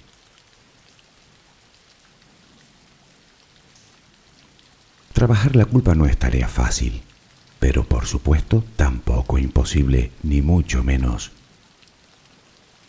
Trabajar 5.12 5.56
la 5.56 5.66
culpa 5.66 5.94
no 5.94 6.06
es 6.06 6.16
tarea 6.16 6.48
fácil, 6.48 7.02
pero 7.64 7.82
por 7.82 8.04
supuesto 8.04 8.62
tampoco 8.76 9.38
imposible, 9.38 10.10
ni 10.22 10.42
mucho 10.42 10.84
menos. 10.84 11.32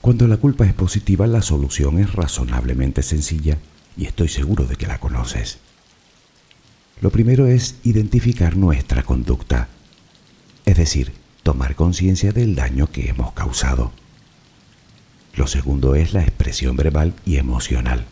Cuando 0.02 0.28
la 0.28 0.36
culpa 0.36 0.66
es 0.66 0.74
positiva, 0.74 1.28
la 1.28 1.42
solución 1.42 1.98
es 1.98 2.12
razonablemente 2.12 3.02
sencilla 3.02 3.58
y 3.96 4.04
estoy 4.04 4.28
seguro 4.28 4.66
de 4.66 4.76
que 4.76 4.86
la 4.86 5.00
conoces. 5.00 5.60
Lo 7.00 7.10
primero 7.10 7.48
es 7.48 7.76
identificar 7.86 8.58
nuestra 8.58 9.04
conducta, 9.04 9.70
es 10.66 10.76
decir, 10.76 11.14
tomar 11.42 11.76
conciencia 11.76 12.34
del 12.34 12.54
daño 12.54 12.92
que 12.92 13.08
hemos 13.08 13.32
causado. 13.32 13.94
Lo 15.36 15.48
segundo 15.48 15.96
es 15.96 16.12
la 16.12 16.24
expresión 16.24 16.76
verbal 16.76 17.14
y 17.26 17.38
emocional. 17.38 18.08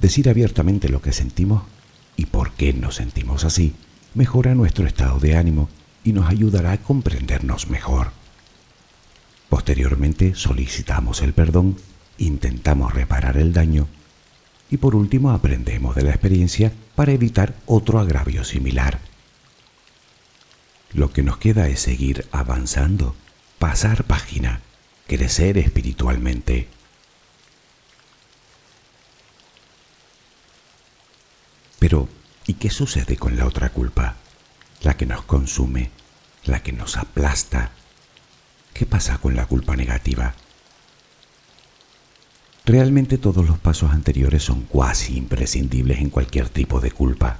Decir 0.00 0.30
abiertamente 0.30 0.88
lo 0.88 1.02
que 1.02 1.12
sentimos 1.12 1.64
y 2.16 2.24
por 2.24 2.52
qué 2.52 2.72
nos 2.72 2.94
sentimos 2.94 3.44
así 3.44 3.74
mejora 4.16 4.54
nuestro 4.54 4.86
estado 4.86 5.20
de 5.20 5.36
ánimo 5.36 5.68
y 6.02 6.14
nos 6.14 6.26
ayudará 6.28 6.72
a 6.72 6.78
comprendernos 6.78 7.68
mejor. 7.68 8.12
Posteriormente 9.50 10.34
solicitamos 10.34 11.20
el 11.20 11.34
perdón, 11.34 11.76
intentamos 12.16 12.94
reparar 12.94 13.36
el 13.36 13.52
daño 13.52 13.86
y 14.70 14.78
por 14.78 14.96
último 14.96 15.30
aprendemos 15.30 15.94
de 15.94 16.02
la 16.02 16.10
experiencia 16.10 16.72
para 16.94 17.12
evitar 17.12 17.54
otro 17.66 18.00
agravio 18.00 18.42
similar. 18.42 19.00
Lo 20.94 21.12
que 21.12 21.22
nos 21.22 21.36
queda 21.36 21.68
es 21.68 21.80
seguir 21.80 22.26
avanzando, 22.32 23.14
pasar 23.58 24.04
página, 24.04 24.62
crecer 25.06 25.58
espiritualmente. 25.58 26.68
Pero, 31.78 32.08
¿y 32.46 32.54
qué 32.54 32.70
sucede 32.70 33.16
con 33.16 33.36
la 33.36 33.46
otra 33.46 33.70
culpa? 33.70 34.16
La 34.82 34.96
que 34.96 35.06
nos 35.06 35.22
consume, 35.22 35.90
la 36.44 36.62
que 36.62 36.72
nos 36.72 36.96
aplasta. 36.96 37.70
¿Qué 38.72 38.86
pasa 38.86 39.18
con 39.18 39.34
la 39.34 39.46
culpa 39.46 39.76
negativa? 39.76 40.34
Realmente 42.64 43.18
todos 43.18 43.46
los 43.46 43.58
pasos 43.58 43.92
anteriores 43.92 44.42
son 44.42 44.62
cuasi 44.62 45.16
imprescindibles 45.16 45.98
en 45.98 46.10
cualquier 46.10 46.48
tipo 46.48 46.80
de 46.80 46.90
culpa, 46.90 47.38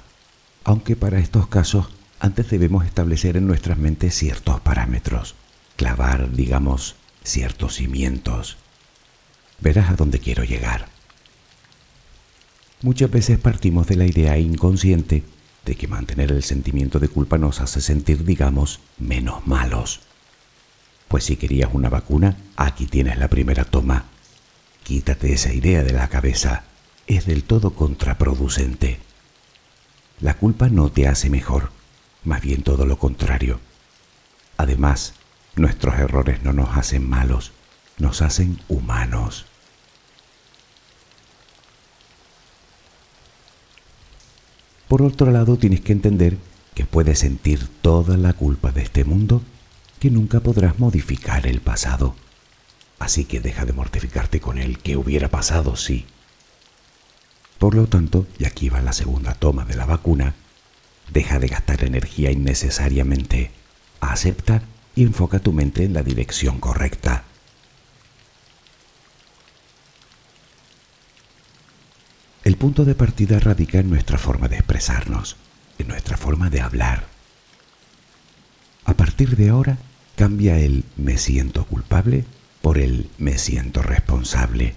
aunque 0.63 0.95
para 0.95 1.19
estos 1.19 1.47
casos 1.47 1.89
antes 2.19 2.49
debemos 2.49 2.85
establecer 2.85 3.37
en 3.37 3.45
nuestras 3.45 3.77
mentes 3.77 4.15
ciertos 4.15 4.59
parámetros, 4.61 5.35
clavar, 5.75 6.31
digamos, 6.31 6.95
ciertos 7.23 7.75
cimientos. 7.75 8.57
Verás 9.59 9.89
a 9.89 9.95
dónde 9.95 10.19
quiero 10.19 10.43
llegar. 10.43 10.87
Muchas 12.81 13.09
veces 13.09 13.39
partimos 13.39 13.87
de 13.87 13.95
la 13.95 14.05
idea 14.05 14.37
inconsciente 14.37 15.23
de 15.65 15.75
que 15.75 15.87
mantener 15.87 16.31
el 16.31 16.43
sentimiento 16.43 16.99
de 16.99 17.09
culpa 17.09 17.37
nos 17.39 17.59
hace 17.59 17.81
sentir, 17.81 18.23
digamos, 18.23 18.79
menos 18.99 19.47
malos. 19.47 20.01
Pues 21.07 21.23
si 21.23 21.37
querías 21.37 21.71
una 21.73 21.89
vacuna, 21.89 22.37
aquí 22.55 22.85
tienes 22.85 23.17
la 23.17 23.29
primera 23.29 23.65
toma. 23.65 24.05
Quítate 24.83 25.33
esa 25.33 25.51
idea 25.53 25.83
de 25.83 25.91
la 25.91 26.07
cabeza. 26.07 26.65
Es 27.07 27.25
del 27.25 27.43
todo 27.43 27.71
contraproducente. 27.71 28.99
La 30.21 30.35
culpa 30.35 30.69
no 30.69 30.91
te 30.91 31.07
hace 31.07 31.29
mejor, 31.29 31.71
más 32.23 32.41
bien 32.41 32.61
todo 32.61 32.85
lo 32.85 32.99
contrario. 32.99 33.59
Además, 34.57 35.13
nuestros 35.55 35.95
errores 35.95 36.43
no 36.43 36.53
nos 36.53 36.77
hacen 36.77 37.09
malos, 37.09 37.53
nos 37.97 38.21
hacen 38.21 38.59
humanos. 38.67 39.45
Por 44.87 45.01
otro 45.01 45.31
lado, 45.31 45.57
tienes 45.57 45.81
que 45.81 45.91
entender 45.91 46.37
que 46.73 46.85
puedes 46.85 47.19
sentir 47.19 47.67
toda 47.81 48.17
la 48.17 48.33
culpa 48.33 48.71
de 48.71 48.83
este 48.83 49.03
mundo, 49.03 49.41
que 49.99 50.09
nunca 50.11 50.39
podrás 50.39 50.79
modificar 50.79 51.45
el 51.47 51.59
pasado. 51.59 52.15
Así 52.99 53.25
que 53.25 53.39
deja 53.39 53.65
de 53.65 53.73
mortificarte 53.73 54.39
con 54.39 54.57
el 54.57 54.79
que 54.79 54.95
hubiera 54.95 55.27
pasado 55.29 55.75
sí. 55.75 56.05
Por 57.57 57.75
lo 57.75 57.87
tanto, 57.87 58.27
y 58.37 58.45
aquí 58.45 58.69
va 58.69 58.81
la 58.81 58.93
segunda 58.93 59.33
toma 59.33 59.65
de 59.65 59.75
la 59.75 59.85
vacuna, 59.85 60.35
deja 61.11 61.39
de 61.39 61.47
gastar 61.47 61.83
energía 61.83 62.31
innecesariamente, 62.31 63.51
acepta 63.99 64.61
y 64.95 65.03
enfoca 65.03 65.39
tu 65.39 65.51
mente 65.51 65.83
en 65.83 65.93
la 65.93 66.03
dirección 66.03 66.59
correcta. 66.59 67.23
El 72.47 72.55
punto 72.55 72.85
de 72.85 72.95
partida 72.95 73.41
radica 73.41 73.79
en 73.79 73.89
nuestra 73.89 74.17
forma 74.17 74.47
de 74.47 74.55
expresarnos, 74.55 75.35
en 75.79 75.89
nuestra 75.89 76.15
forma 76.15 76.49
de 76.49 76.61
hablar. 76.61 77.05
A 78.85 78.93
partir 78.93 79.35
de 79.35 79.49
ahora, 79.49 79.77
cambia 80.15 80.57
el 80.57 80.85
me 80.95 81.17
siento 81.17 81.65
culpable 81.65 82.23
por 82.61 82.77
el 82.77 83.09
me 83.17 83.37
siento 83.37 83.81
responsable. 83.81 84.75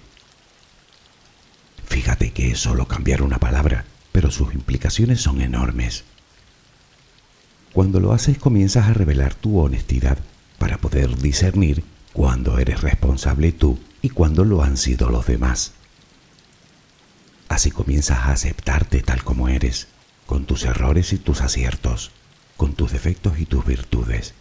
Fíjate 1.87 2.33
que 2.33 2.51
es 2.51 2.59
solo 2.59 2.89
cambiar 2.89 3.21
una 3.21 3.39
palabra, 3.39 3.85
pero 4.11 4.31
sus 4.31 4.53
implicaciones 4.53 5.21
son 5.21 5.39
enormes. 5.39 6.03
Cuando 7.71 8.01
lo 8.01 8.11
haces 8.11 8.37
comienzas 8.37 8.89
a 8.89 8.93
revelar 8.93 9.33
tu 9.33 9.59
honestidad 9.59 10.17
para 10.57 10.77
poder 10.79 11.15
discernir 11.19 11.85
cuándo 12.11 12.59
eres 12.59 12.81
responsable 12.81 13.53
tú 13.53 13.79
y 14.01 14.09
cuándo 14.09 14.43
lo 14.43 14.61
han 14.61 14.75
sido 14.75 15.09
los 15.09 15.25
demás. 15.25 15.71
Así 17.51 17.69
comienzas 17.69 18.19
a 18.19 18.31
aceptarte 18.31 19.01
tal 19.01 19.25
como 19.25 19.49
eres, 19.49 19.89
con 20.25 20.45
tus 20.45 20.63
errores 20.63 21.11
y 21.11 21.17
tus 21.17 21.41
aciertos, 21.41 22.11
con 22.55 22.75
tus 22.75 22.93
defectos 22.93 23.39
y 23.39 23.45
tus 23.45 23.65
virtudes. 23.65 24.33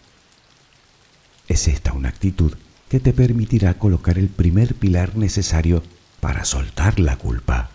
Es 1.49 1.67
esta 1.67 1.93
una 1.93 2.09
actitud 2.09 2.55
que 2.89 3.01
te 3.01 3.13
permitirá 3.13 3.75
colocar 3.75 4.17
el 4.17 4.29
primer 4.29 4.77
pilar 4.77 5.17
necesario 5.17 5.83
para 6.21 6.45
soltar 6.45 7.01
la 7.01 7.17
culpa. 7.17 7.71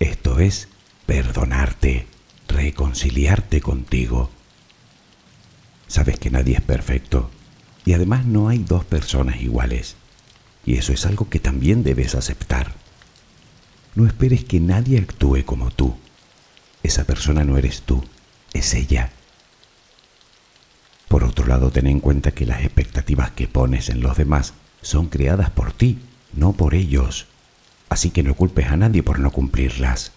Esto 0.00 0.38
es, 0.38 0.68
perdonarte, 1.04 2.06
reconciliarte 2.48 3.60
contigo. 3.60 4.30
Sabes 5.86 6.18
que 6.18 6.30
nadie 6.30 6.54
es 6.54 6.62
perfecto 6.62 7.30
y 7.84 7.92
además 7.92 8.24
no 8.24 8.48
hay 8.48 8.60
dos 8.60 8.86
personas 8.86 9.42
iguales. 9.42 9.96
Y 10.64 10.78
eso 10.78 10.94
es 10.94 11.04
algo 11.04 11.28
que 11.28 11.40
también 11.40 11.82
debes 11.82 12.14
aceptar. 12.14 12.80
No 13.94 14.06
esperes 14.06 14.44
que 14.44 14.58
nadie 14.58 14.98
actúe 14.98 15.44
como 15.44 15.70
tú. 15.70 15.94
Esa 16.82 17.04
persona 17.04 17.44
no 17.44 17.58
eres 17.58 17.82
tú, 17.82 18.02
es 18.54 18.72
ella. 18.74 19.10
Por 21.08 21.24
otro 21.24 21.46
lado, 21.46 21.70
ten 21.70 21.86
en 21.86 22.00
cuenta 22.00 22.32
que 22.32 22.46
las 22.46 22.62
expectativas 22.62 23.32
que 23.32 23.48
pones 23.48 23.90
en 23.90 24.00
los 24.00 24.16
demás 24.16 24.54
son 24.80 25.08
creadas 25.08 25.50
por 25.50 25.72
ti, 25.72 25.98
no 26.32 26.52
por 26.54 26.74
ellos. 26.74 27.26
Así 27.90 28.10
que 28.10 28.22
no 28.22 28.34
culpes 28.34 28.68
a 28.68 28.78
nadie 28.78 29.02
por 29.02 29.18
no 29.18 29.30
cumplirlas. 29.30 30.12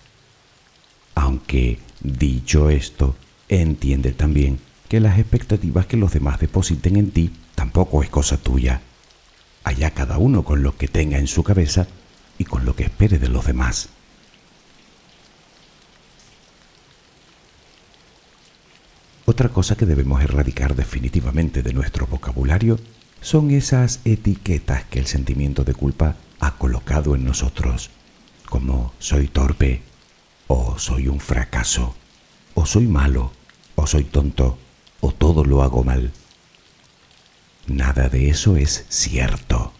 Aunque, 1.13 1.79
dicho 2.01 2.69
esto, 2.69 3.15
entiende 3.49 4.13
también 4.13 4.59
que 4.87 5.01
las 5.01 5.19
expectativas 5.19 5.85
que 5.85 5.97
los 5.97 6.13
demás 6.13 6.39
depositen 6.39 6.95
en 6.95 7.11
ti 7.11 7.31
tampoco 7.55 8.01
es 8.01 8.09
cosa 8.09 8.37
tuya. 8.37 8.81
Allá 9.65 9.91
cada 9.91 10.17
uno 10.17 10.43
con 10.43 10.63
lo 10.63 10.77
que 10.77 10.87
tenga 10.87 11.17
en 11.17 11.27
su 11.27 11.43
cabeza 11.43 11.87
y 12.37 12.45
con 12.45 12.65
lo 12.65 12.75
que 12.75 12.83
espere 12.83 13.19
de 13.19 13.29
los 13.29 13.45
demás. 13.45 13.89
Otra 19.27 19.49
cosa 19.49 19.75
que 19.75 19.85
debemos 19.85 20.21
erradicar 20.21 20.75
definitivamente 20.75 21.63
de 21.63 21.73
nuestro 21.73 22.05
vocabulario 22.05 22.79
son 23.21 23.49
esas 23.49 24.01
etiquetas 24.05 24.83
que 24.85 24.99
el 24.99 25.07
sentimiento 25.07 25.63
de 25.63 25.73
culpa 25.73 26.15
ha 26.39 26.57
colocado 26.57 27.15
en 27.15 27.25
nosotros, 27.25 27.89
como 28.47 28.93
soy 28.99 29.27
torpe, 29.27 29.81
o 30.47 30.77
soy 30.77 31.07
un 31.07 31.19
fracaso, 31.19 31.95
o 32.53 32.67
soy 32.67 32.85
malo, 32.85 33.31
o 33.73 33.87
soy 33.87 34.03
tonto, 34.03 34.59
o 35.01 35.11
todo 35.11 35.43
lo 35.43 35.63
hago 35.63 35.83
mal. 35.83 36.11
Nada 37.65 38.09
de 38.09 38.29
eso 38.29 38.57
es 38.57 38.85
cierto. 38.89 39.73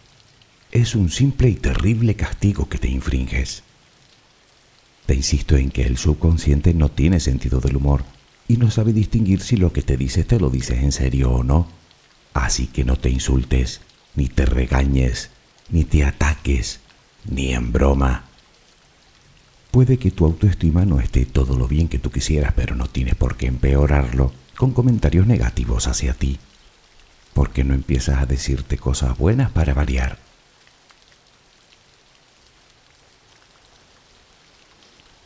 Es 0.75 0.93
un 0.93 1.09
simple 1.09 1.47
y 1.47 1.55
terrible 1.55 2.15
castigo 2.15 2.67
que 2.67 2.77
te 2.77 2.89
infringes. 2.89 3.63
Te 5.05 5.15
insisto 5.15 5.55
en 5.55 5.71
que 5.71 5.83
el 5.83 5.97
subconsciente 5.97 6.73
no 6.73 6.91
tiene 6.91 7.21
sentido 7.21 7.61
del 7.61 7.77
humor 7.77 8.03
y 8.49 8.57
no 8.57 8.69
sabe 8.69 8.91
distinguir 8.91 9.39
si 9.39 9.55
lo 9.55 9.71
que 9.71 9.83
te 9.83 9.95
dices 9.95 10.27
te 10.27 10.37
lo 10.37 10.49
dices 10.49 10.83
en 10.83 10.91
serio 10.91 11.31
o 11.31 11.43
no. 11.45 11.69
Así 12.33 12.67
que 12.67 12.83
no 12.83 12.97
te 12.97 13.09
insultes, 13.09 13.79
ni 14.15 14.27
te 14.27 14.45
regañes, 14.45 15.29
ni 15.69 15.85
te 15.85 16.03
ataques, 16.03 16.81
ni 17.23 17.53
en 17.53 17.71
broma. 17.71 18.25
Puede 19.71 19.97
que 19.97 20.11
tu 20.11 20.25
autoestima 20.25 20.83
no 20.83 20.99
esté 20.99 21.25
todo 21.25 21.57
lo 21.57 21.69
bien 21.69 21.87
que 21.87 21.99
tú 21.99 22.11
quisieras, 22.11 22.51
pero 22.53 22.75
no 22.75 22.87
tienes 22.89 23.15
por 23.15 23.37
qué 23.37 23.45
empeorarlo 23.47 24.33
con 24.57 24.73
comentarios 24.73 25.25
negativos 25.25 25.87
hacia 25.87 26.15
ti. 26.15 26.37
¿Por 27.33 27.51
qué 27.51 27.63
no 27.63 27.73
empiezas 27.73 28.21
a 28.21 28.25
decirte 28.25 28.77
cosas 28.77 29.17
buenas 29.17 29.51
para 29.51 29.73
variar? 29.73 30.25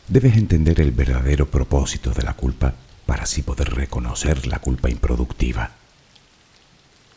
Debes 0.09 0.37
entender 0.37 0.81
el 0.81 0.89
verdadero 0.89 1.51
propósito 1.51 2.09
de 2.09 2.23
la 2.23 2.33
culpa 2.33 2.73
para 3.05 3.23
así 3.23 3.43
poder 3.43 3.75
reconocer 3.75 4.47
la 4.47 4.57
culpa 4.57 4.89
improductiva. 4.89 5.69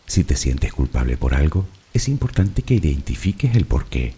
Si 0.07 0.25
te 0.25 0.37
sientes 0.37 0.75
culpable 0.75 1.17
por 1.17 1.35
algo, 1.35 1.67
es 1.95 2.07
importante 2.09 2.61
que 2.61 2.75
identifiques 2.75 3.57
el 3.57 3.65
porqué. 3.65 4.15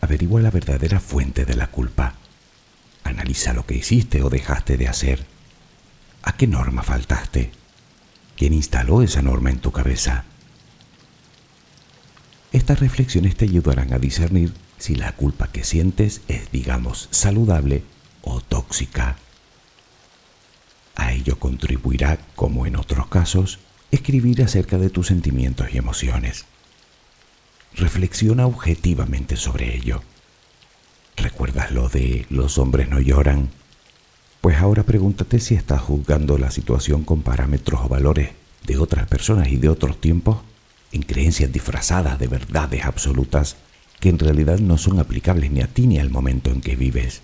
Averigua 0.00 0.40
la 0.40 0.52
verdadera 0.52 1.00
fuente 1.00 1.44
de 1.44 1.56
la 1.56 1.66
culpa. 1.66 2.14
Analiza 3.02 3.54
lo 3.54 3.66
que 3.66 3.74
hiciste 3.74 4.22
o 4.22 4.30
dejaste 4.30 4.76
de 4.76 4.86
hacer. 4.86 5.26
¿A 6.22 6.36
qué 6.36 6.46
norma 6.46 6.84
faltaste? 6.84 7.50
¿Quién 8.36 8.54
instaló 8.54 9.02
esa 9.02 9.20
norma 9.20 9.50
en 9.50 9.58
tu 9.58 9.72
cabeza? 9.72 10.26
Estas 12.52 12.78
reflexiones 12.78 13.34
te 13.34 13.46
ayudarán 13.46 13.92
a 13.92 13.98
discernir 13.98 14.52
si 14.80 14.96
la 14.96 15.12
culpa 15.12 15.48
que 15.48 15.62
sientes 15.62 16.22
es, 16.26 16.50
digamos, 16.50 17.08
saludable 17.10 17.84
o 18.22 18.40
tóxica. 18.40 19.16
A 20.96 21.12
ello 21.12 21.38
contribuirá, 21.38 22.18
como 22.34 22.66
en 22.66 22.76
otros 22.76 23.06
casos, 23.08 23.58
escribir 23.90 24.42
acerca 24.42 24.78
de 24.78 24.90
tus 24.90 25.08
sentimientos 25.08 25.68
y 25.72 25.78
emociones. 25.78 26.46
Reflexiona 27.74 28.46
objetivamente 28.46 29.36
sobre 29.36 29.76
ello. 29.76 30.02
¿Recuerdas 31.16 31.70
lo 31.70 31.88
de 31.88 32.26
los 32.30 32.58
hombres 32.58 32.88
no 32.88 33.00
lloran? 33.00 33.50
Pues 34.40 34.56
ahora 34.56 34.84
pregúntate 34.84 35.38
si 35.40 35.54
estás 35.54 35.82
juzgando 35.82 36.38
la 36.38 36.50
situación 36.50 37.04
con 37.04 37.22
parámetros 37.22 37.82
o 37.84 37.88
valores 37.88 38.30
de 38.66 38.78
otras 38.78 39.06
personas 39.06 39.48
y 39.48 39.56
de 39.56 39.68
otros 39.68 40.00
tiempos 40.00 40.38
en 40.92 41.02
creencias 41.02 41.52
disfrazadas 41.52 42.18
de 42.18 42.26
verdades 42.26 42.84
absolutas 42.84 43.56
que 44.00 44.08
en 44.08 44.18
realidad 44.18 44.58
no 44.58 44.78
son 44.78 44.98
aplicables 44.98 45.50
ni 45.50 45.60
a 45.60 45.68
ti 45.68 45.86
ni 45.86 45.98
al 45.98 46.10
momento 46.10 46.50
en 46.50 46.60
que 46.60 46.74
vives. 46.74 47.20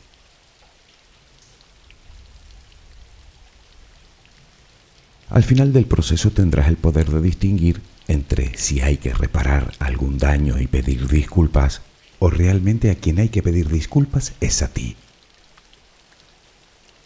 Al 5.29 5.43
final 5.43 5.73
del 5.73 5.87
proceso 5.87 6.31
tendrás 6.31 6.69
el 6.69 6.77
poder 6.77 7.11
de 7.11 7.21
distinguir 7.21 7.81
entre 8.07 8.57
si 8.57 8.81
hay 8.81 8.99
que 8.99 9.13
reparar 9.13 9.73
algún 9.81 10.19
daño 10.19 10.61
y 10.61 10.69
pedir 10.69 11.09
disculpas 11.09 11.83
o 12.19 12.31
realmente 12.31 12.91
a 12.91 12.95
quien 12.95 13.19
hay 13.19 13.29
que 13.29 13.43
pedir 13.43 13.69
disculpas 13.69 14.35
es 14.41 14.63
a 14.63 14.69
ti. 14.69 14.97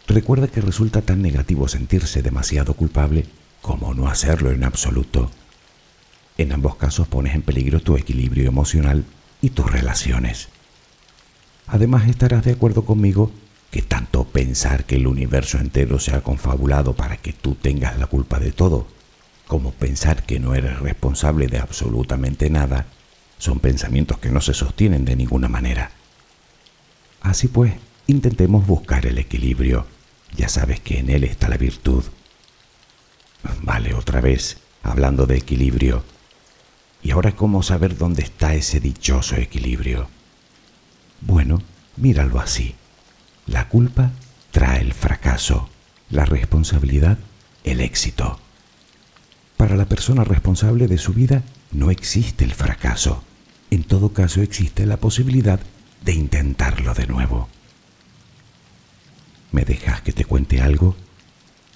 Recuerda 0.06 0.48
que 0.48 0.61
resulta 0.61 1.02
tan 1.02 1.22
negativo 1.22 1.68
sentirse 1.68 2.20
demasiado 2.22 2.74
culpable 2.74 3.26
como 3.62 3.94
no 3.94 4.09
hacerlo 4.09 4.50
en 4.50 4.64
absoluto. 4.64 5.30
En 6.37 6.52
ambos 6.52 6.76
casos 6.76 7.09
pones 7.09 7.35
en 7.35 7.42
peligro 7.42 7.80
tu 7.80 7.96
equilibrio 7.96 8.48
emocional 8.48 9.04
y 9.40 9.50
tus 9.50 9.70
relaciones. 9.70 10.48
Además 11.66 12.09
estarás 12.09 12.44
de 12.44 12.53
acuerdo 12.53 12.85
conmigo 12.85 13.31
que 13.70 13.83
tanto 13.83 14.24
pensar 14.24 14.85
que 14.85 14.96
el 14.96 15.07
universo 15.07 15.59
entero 15.59 15.98
se 16.00 16.14
ha 16.14 16.22
confabulado 16.22 16.94
para 16.94 17.16
que 17.16 17.33
tú 17.33 17.55
tengas 17.55 17.98
la 17.98 18.07
culpa 18.07 18.40
de 18.40 18.53
todo, 18.53 18.87
como 19.46 19.72
pensar 19.72 20.24
que 20.24 20.40
no 20.40 20.55
eres 20.55 20.81
responsable 20.81 21.46
de 21.46 21.59
absolutamente 21.59 22.50
nada, 22.50 22.87
son 23.38 23.59
pensamientos 23.59 24.18
que 24.18 24.31
no 24.31 24.40
se 24.40 24.55
sostienen 24.55 25.05
de 25.05 25.16
ninguna 25.16 25.48
manera. 25.48 25.92
Así 27.20 27.48
pues, 27.48 27.74
intentemos 28.07 28.66
buscar 28.66 29.07
el 29.07 29.18
equilibrio. 29.18 29.87
Ya 30.37 30.48
sabes 30.48 30.81
que 30.81 30.98
en 30.98 31.11
él 31.11 31.24
está 31.24 31.48
la 31.48 31.57
virtud. 31.57 32.05
Vale, 33.62 33.94
otra 33.94 34.20
vez, 34.20 34.59
hablando 34.83 35.26
de 35.26 35.37
equilibrio. 35.37 36.05
¿Y 37.02 37.12
ahora 37.12 37.34
cómo 37.34 37.62
saber 37.62 37.96
dónde 37.96 38.22
está 38.22 38.54
ese 38.54 38.80
dichoso 38.80 39.36
equilibrio? 39.36 40.08
Bueno, 41.20 41.62
míralo 41.96 42.40
así. 42.40 42.74
La 43.46 43.68
culpa 43.68 44.12
trae 44.50 44.80
el 44.80 44.92
fracaso, 44.92 45.68
la 46.10 46.24
responsabilidad 46.24 47.18
el 47.64 47.80
éxito. 47.80 48.38
Para 49.56 49.76
la 49.76 49.86
persona 49.86 50.24
responsable 50.24 50.86
de 50.86 50.98
su 50.98 51.12
vida 51.12 51.42
no 51.72 51.90
existe 51.90 52.44
el 52.44 52.52
fracaso. 52.52 53.22
En 53.70 53.84
todo 53.84 54.12
caso 54.12 54.40
existe 54.42 54.86
la 54.86 54.96
posibilidad 54.96 55.60
de 56.04 56.12
intentarlo 56.12 56.94
de 56.94 57.06
nuevo. 57.06 57.48
¿Me 59.52 59.64
dejas 59.64 60.00
que 60.00 60.12
te 60.12 60.24
cuente 60.24 60.60
algo? 60.60 60.96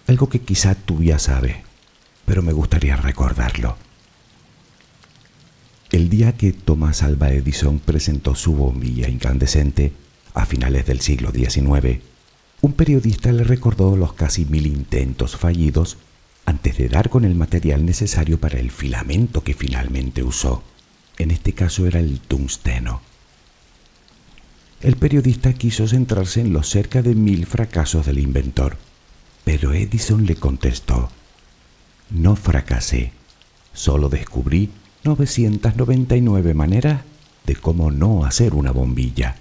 Algo 0.07 0.29
que 0.29 0.41
quizá 0.41 0.75
tú 0.75 1.03
ya 1.03 1.19
sabes, 1.19 1.57
pero 2.25 2.43
me 2.43 2.53
gustaría 2.53 2.97
recordarlo. 2.97 3.77
El 5.95 6.09
día 6.09 6.33
que 6.33 6.53
Thomas 6.53 7.05
Alva 7.05 7.31
Edison 7.31 7.79
presentó 7.79 8.35
su 8.35 8.57
bombilla 8.57 9.09
incandescente, 9.09 9.93
a 10.35 10.45
finales 10.45 10.87
del 10.87 11.01
siglo 11.01 11.31
XIX, 11.31 12.01
un 12.63 12.73
periodista 12.73 13.31
le 13.31 13.45
recordó 13.45 13.97
los 13.97 14.13
casi 14.13 14.45
mil 14.45 14.67
intentos 14.67 15.37
fallidos 15.37 15.99
antes 16.47 16.79
de 16.79 16.89
dar 16.89 17.11
con 17.11 17.25
el 17.25 17.37
material 17.37 17.87
necesario 17.87 18.41
para 18.41 18.59
el 18.59 18.73
filamento 18.73 19.45
que 19.45 19.55
finalmente 19.55 20.25
usó. 20.25 20.65
En 21.17 21.31
este 21.31 21.53
caso 21.53 21.87
era 21.87 22.01
el 22.01 22.19
tungsteno. 22.19 23.01
El 24.81 24.97
periodista 24.97 25.53
quiso 25.53 25.87
centrarse 25.87 26.41
en 26.41 26.53
los 26.53 26.69
cerca 26.69 27.03
de 27.03 27.15
mil 27.15 27.47
fracasos 27.47 28.05
del 28.05 28.19
inventor, 28.19 28.79
pero 29.45 29.73
Edison 29.73 30.27
le 30.27 30.35
contestó, 30.35 31.13
no 32.11 32.35
fracasé, 32.35 33.13
solo 33.73 34.09
descubrí 34.09 34.71
999 35.05 36.55
maneras 36.55 37.03
de 37.47 37.57
cómo 37.57 37.91
no 37.91 38.25
hacer 38.25 38.55
una 38.55 38.71
bombilla. 38.71 39.37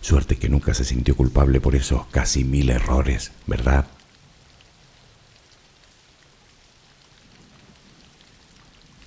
Suerte 0.00 0.36
que 0.36 0.48
nunca 0.48 0.72
se 0.72 0.84
sintió 0.84 1.16
culpable 1.16 1.60
por 1.60 1.74
esos 1.74 2.06
casi 2.06 2.44
mil 2.44 2.70
errores, 2.70 3.32
¿verdad? 3.46 3.86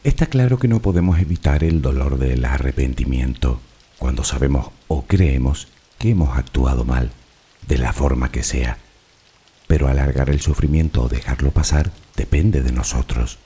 Está 0.03 0.25
claro 0.25 0.59
que 0.59 0.67
no 0.67 0.81
podemos 0.81 1.19
evitar 1.19 1.63
el 1.63 1.81
dolor 1.81 2.17
del 2.17 2.43
arrepentimiento 2.43 3.61
cuando 3.97 4.23
sabemos 4.23 4.71
o 4.87 5.03
creemos 5.03 5.67
que 5.99 6.09
hemos 6.09 6.37
actuado 6.37 6.83
mal, 6.83 7.11
de 7.67 7.77
la 7.77 7.93
forma 7.93 8.31
que 8.31 8.43
sea. 8.43 8.77
Pero 9.67 9.87
alargar 9.87 10.29
el 10.29 10.41
sufrimiento 10.41 11.03
o 11.03 11.07
dejarlo 11.07 11.51
pasar 11.51 11.91
depende 12.15 12.61
de 12.61 12.71
nosotros. 12.71 13.37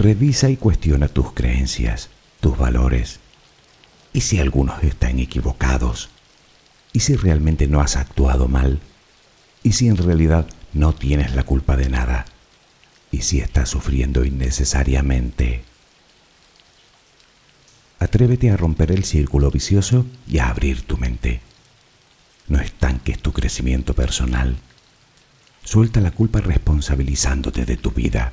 Revisa 0.00 0.48
y 0.48 0.56
cuestiona 0.56 1.08
tus 1.08 1.34
creencias, 1.34 2.08
tus 2.40 2.56
valores. 2.56 3.20
¿Y 4.14 4.22
si 4.22 4.38
algunos 4.38 4.82
están 4.82 5.18
equivocados? 5.18 6.08
¿Y 6.94 7.00
si 7.00 7.16
realmente 7.16 7.66
no 7.66 7.82
has 7.82 7.96
actuado 7.96 8.48
mal? 8.48 8.80
¿Y 9.62 9.72
si 9.72 9.88
en 9.88 9.98
realidad 9.98 10.46
no 10.72 10.94
tienes 10.94 11.34
la 11.34 11.42
culpa 11.42 11.76
de 11.76 11.90
nada? 11.90 12.24
¿Y 13.12 13.20
si 13.20 13.40
estás 13.40 13.68
sufriendo 13.68 14.24
innecesariamente? 14.24 15.64
Atrévete 17.98 18.50
a 18.50 18.56
romper 18.56 18.92
el 18.92 19.04
círculo 19.04 19.50
vicioso 19.50 20.06
y 20.26 20.38
a 20.38 20.48
abrir 20.48 20.80
tu 20.80 20.96
mente. 20.96 21.42
No 22.48 22.58
estanques 22.58 23.18
tu 23.18 23.34
crecimiento 23.34 23.92
personal. 23.92 24.56
Suelta 25.62 26.00
la 26.00 26.12
culpa 26.12 26.40
responsabilizándote 26.40 27.66
de 27.66 27.76
tu 27.76 27.90
vida. 27.90 28.32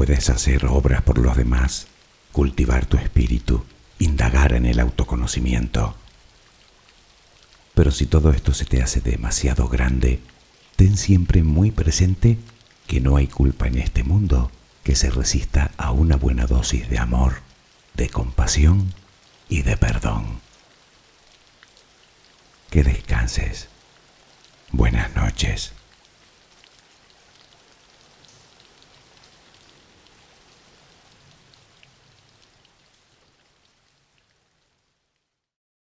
Puedes 0.00 0.30
hacer 0.30 0.64
obras 0.64 1.02
por 1.02 1.18
los 1.18 1.36
demás, 1.36 1.86
cultivar 2.32 2.86
tu 2.86 2.96
espíritu, 2.96 3.66
indagar 3.98 4.54
en 4.54 4.64
el 4.64 4.80
autoconocimiento. 4.80 5.94
Pero 7.74 7.90
si 7.90 8.06
todo 8.06 8.32
esto 8.32 8.54
se 8.54 8.64
te 8.64 8.82
hace 8.82 9.02
demasiado 9.02 9.68
grande, 9.68 10.20
ten 10.76 10.96
siempre 10.96 11.42
muy 11.42 11.70
presente 11.70 12.38
que 12.86 13.02
no 13.02 13.18
hay 13.18 13.26
culpa 13.26 13.66
en 13.66 13.76
este 13.76 14.02
mundo 14.02 14.50
que 14.84 14.96
se 14.96 15.10
resista 15.10 15.70
a 15.76 15.90
una 15.92 16.16
buena 16.16 16.46
dosis 16.46 16.88
de 16.88 16.98
amor, 16.98 17.42
de 17.92 18.08
compasión 18.08 18.94
y 19.50 19.60
de 19.60 19.76
perdón. 19.76 20.40
Que 22.70 22.84
descanses. 22.84 23.68
Buenas 24.72 25.14
noches. 25.14 25.74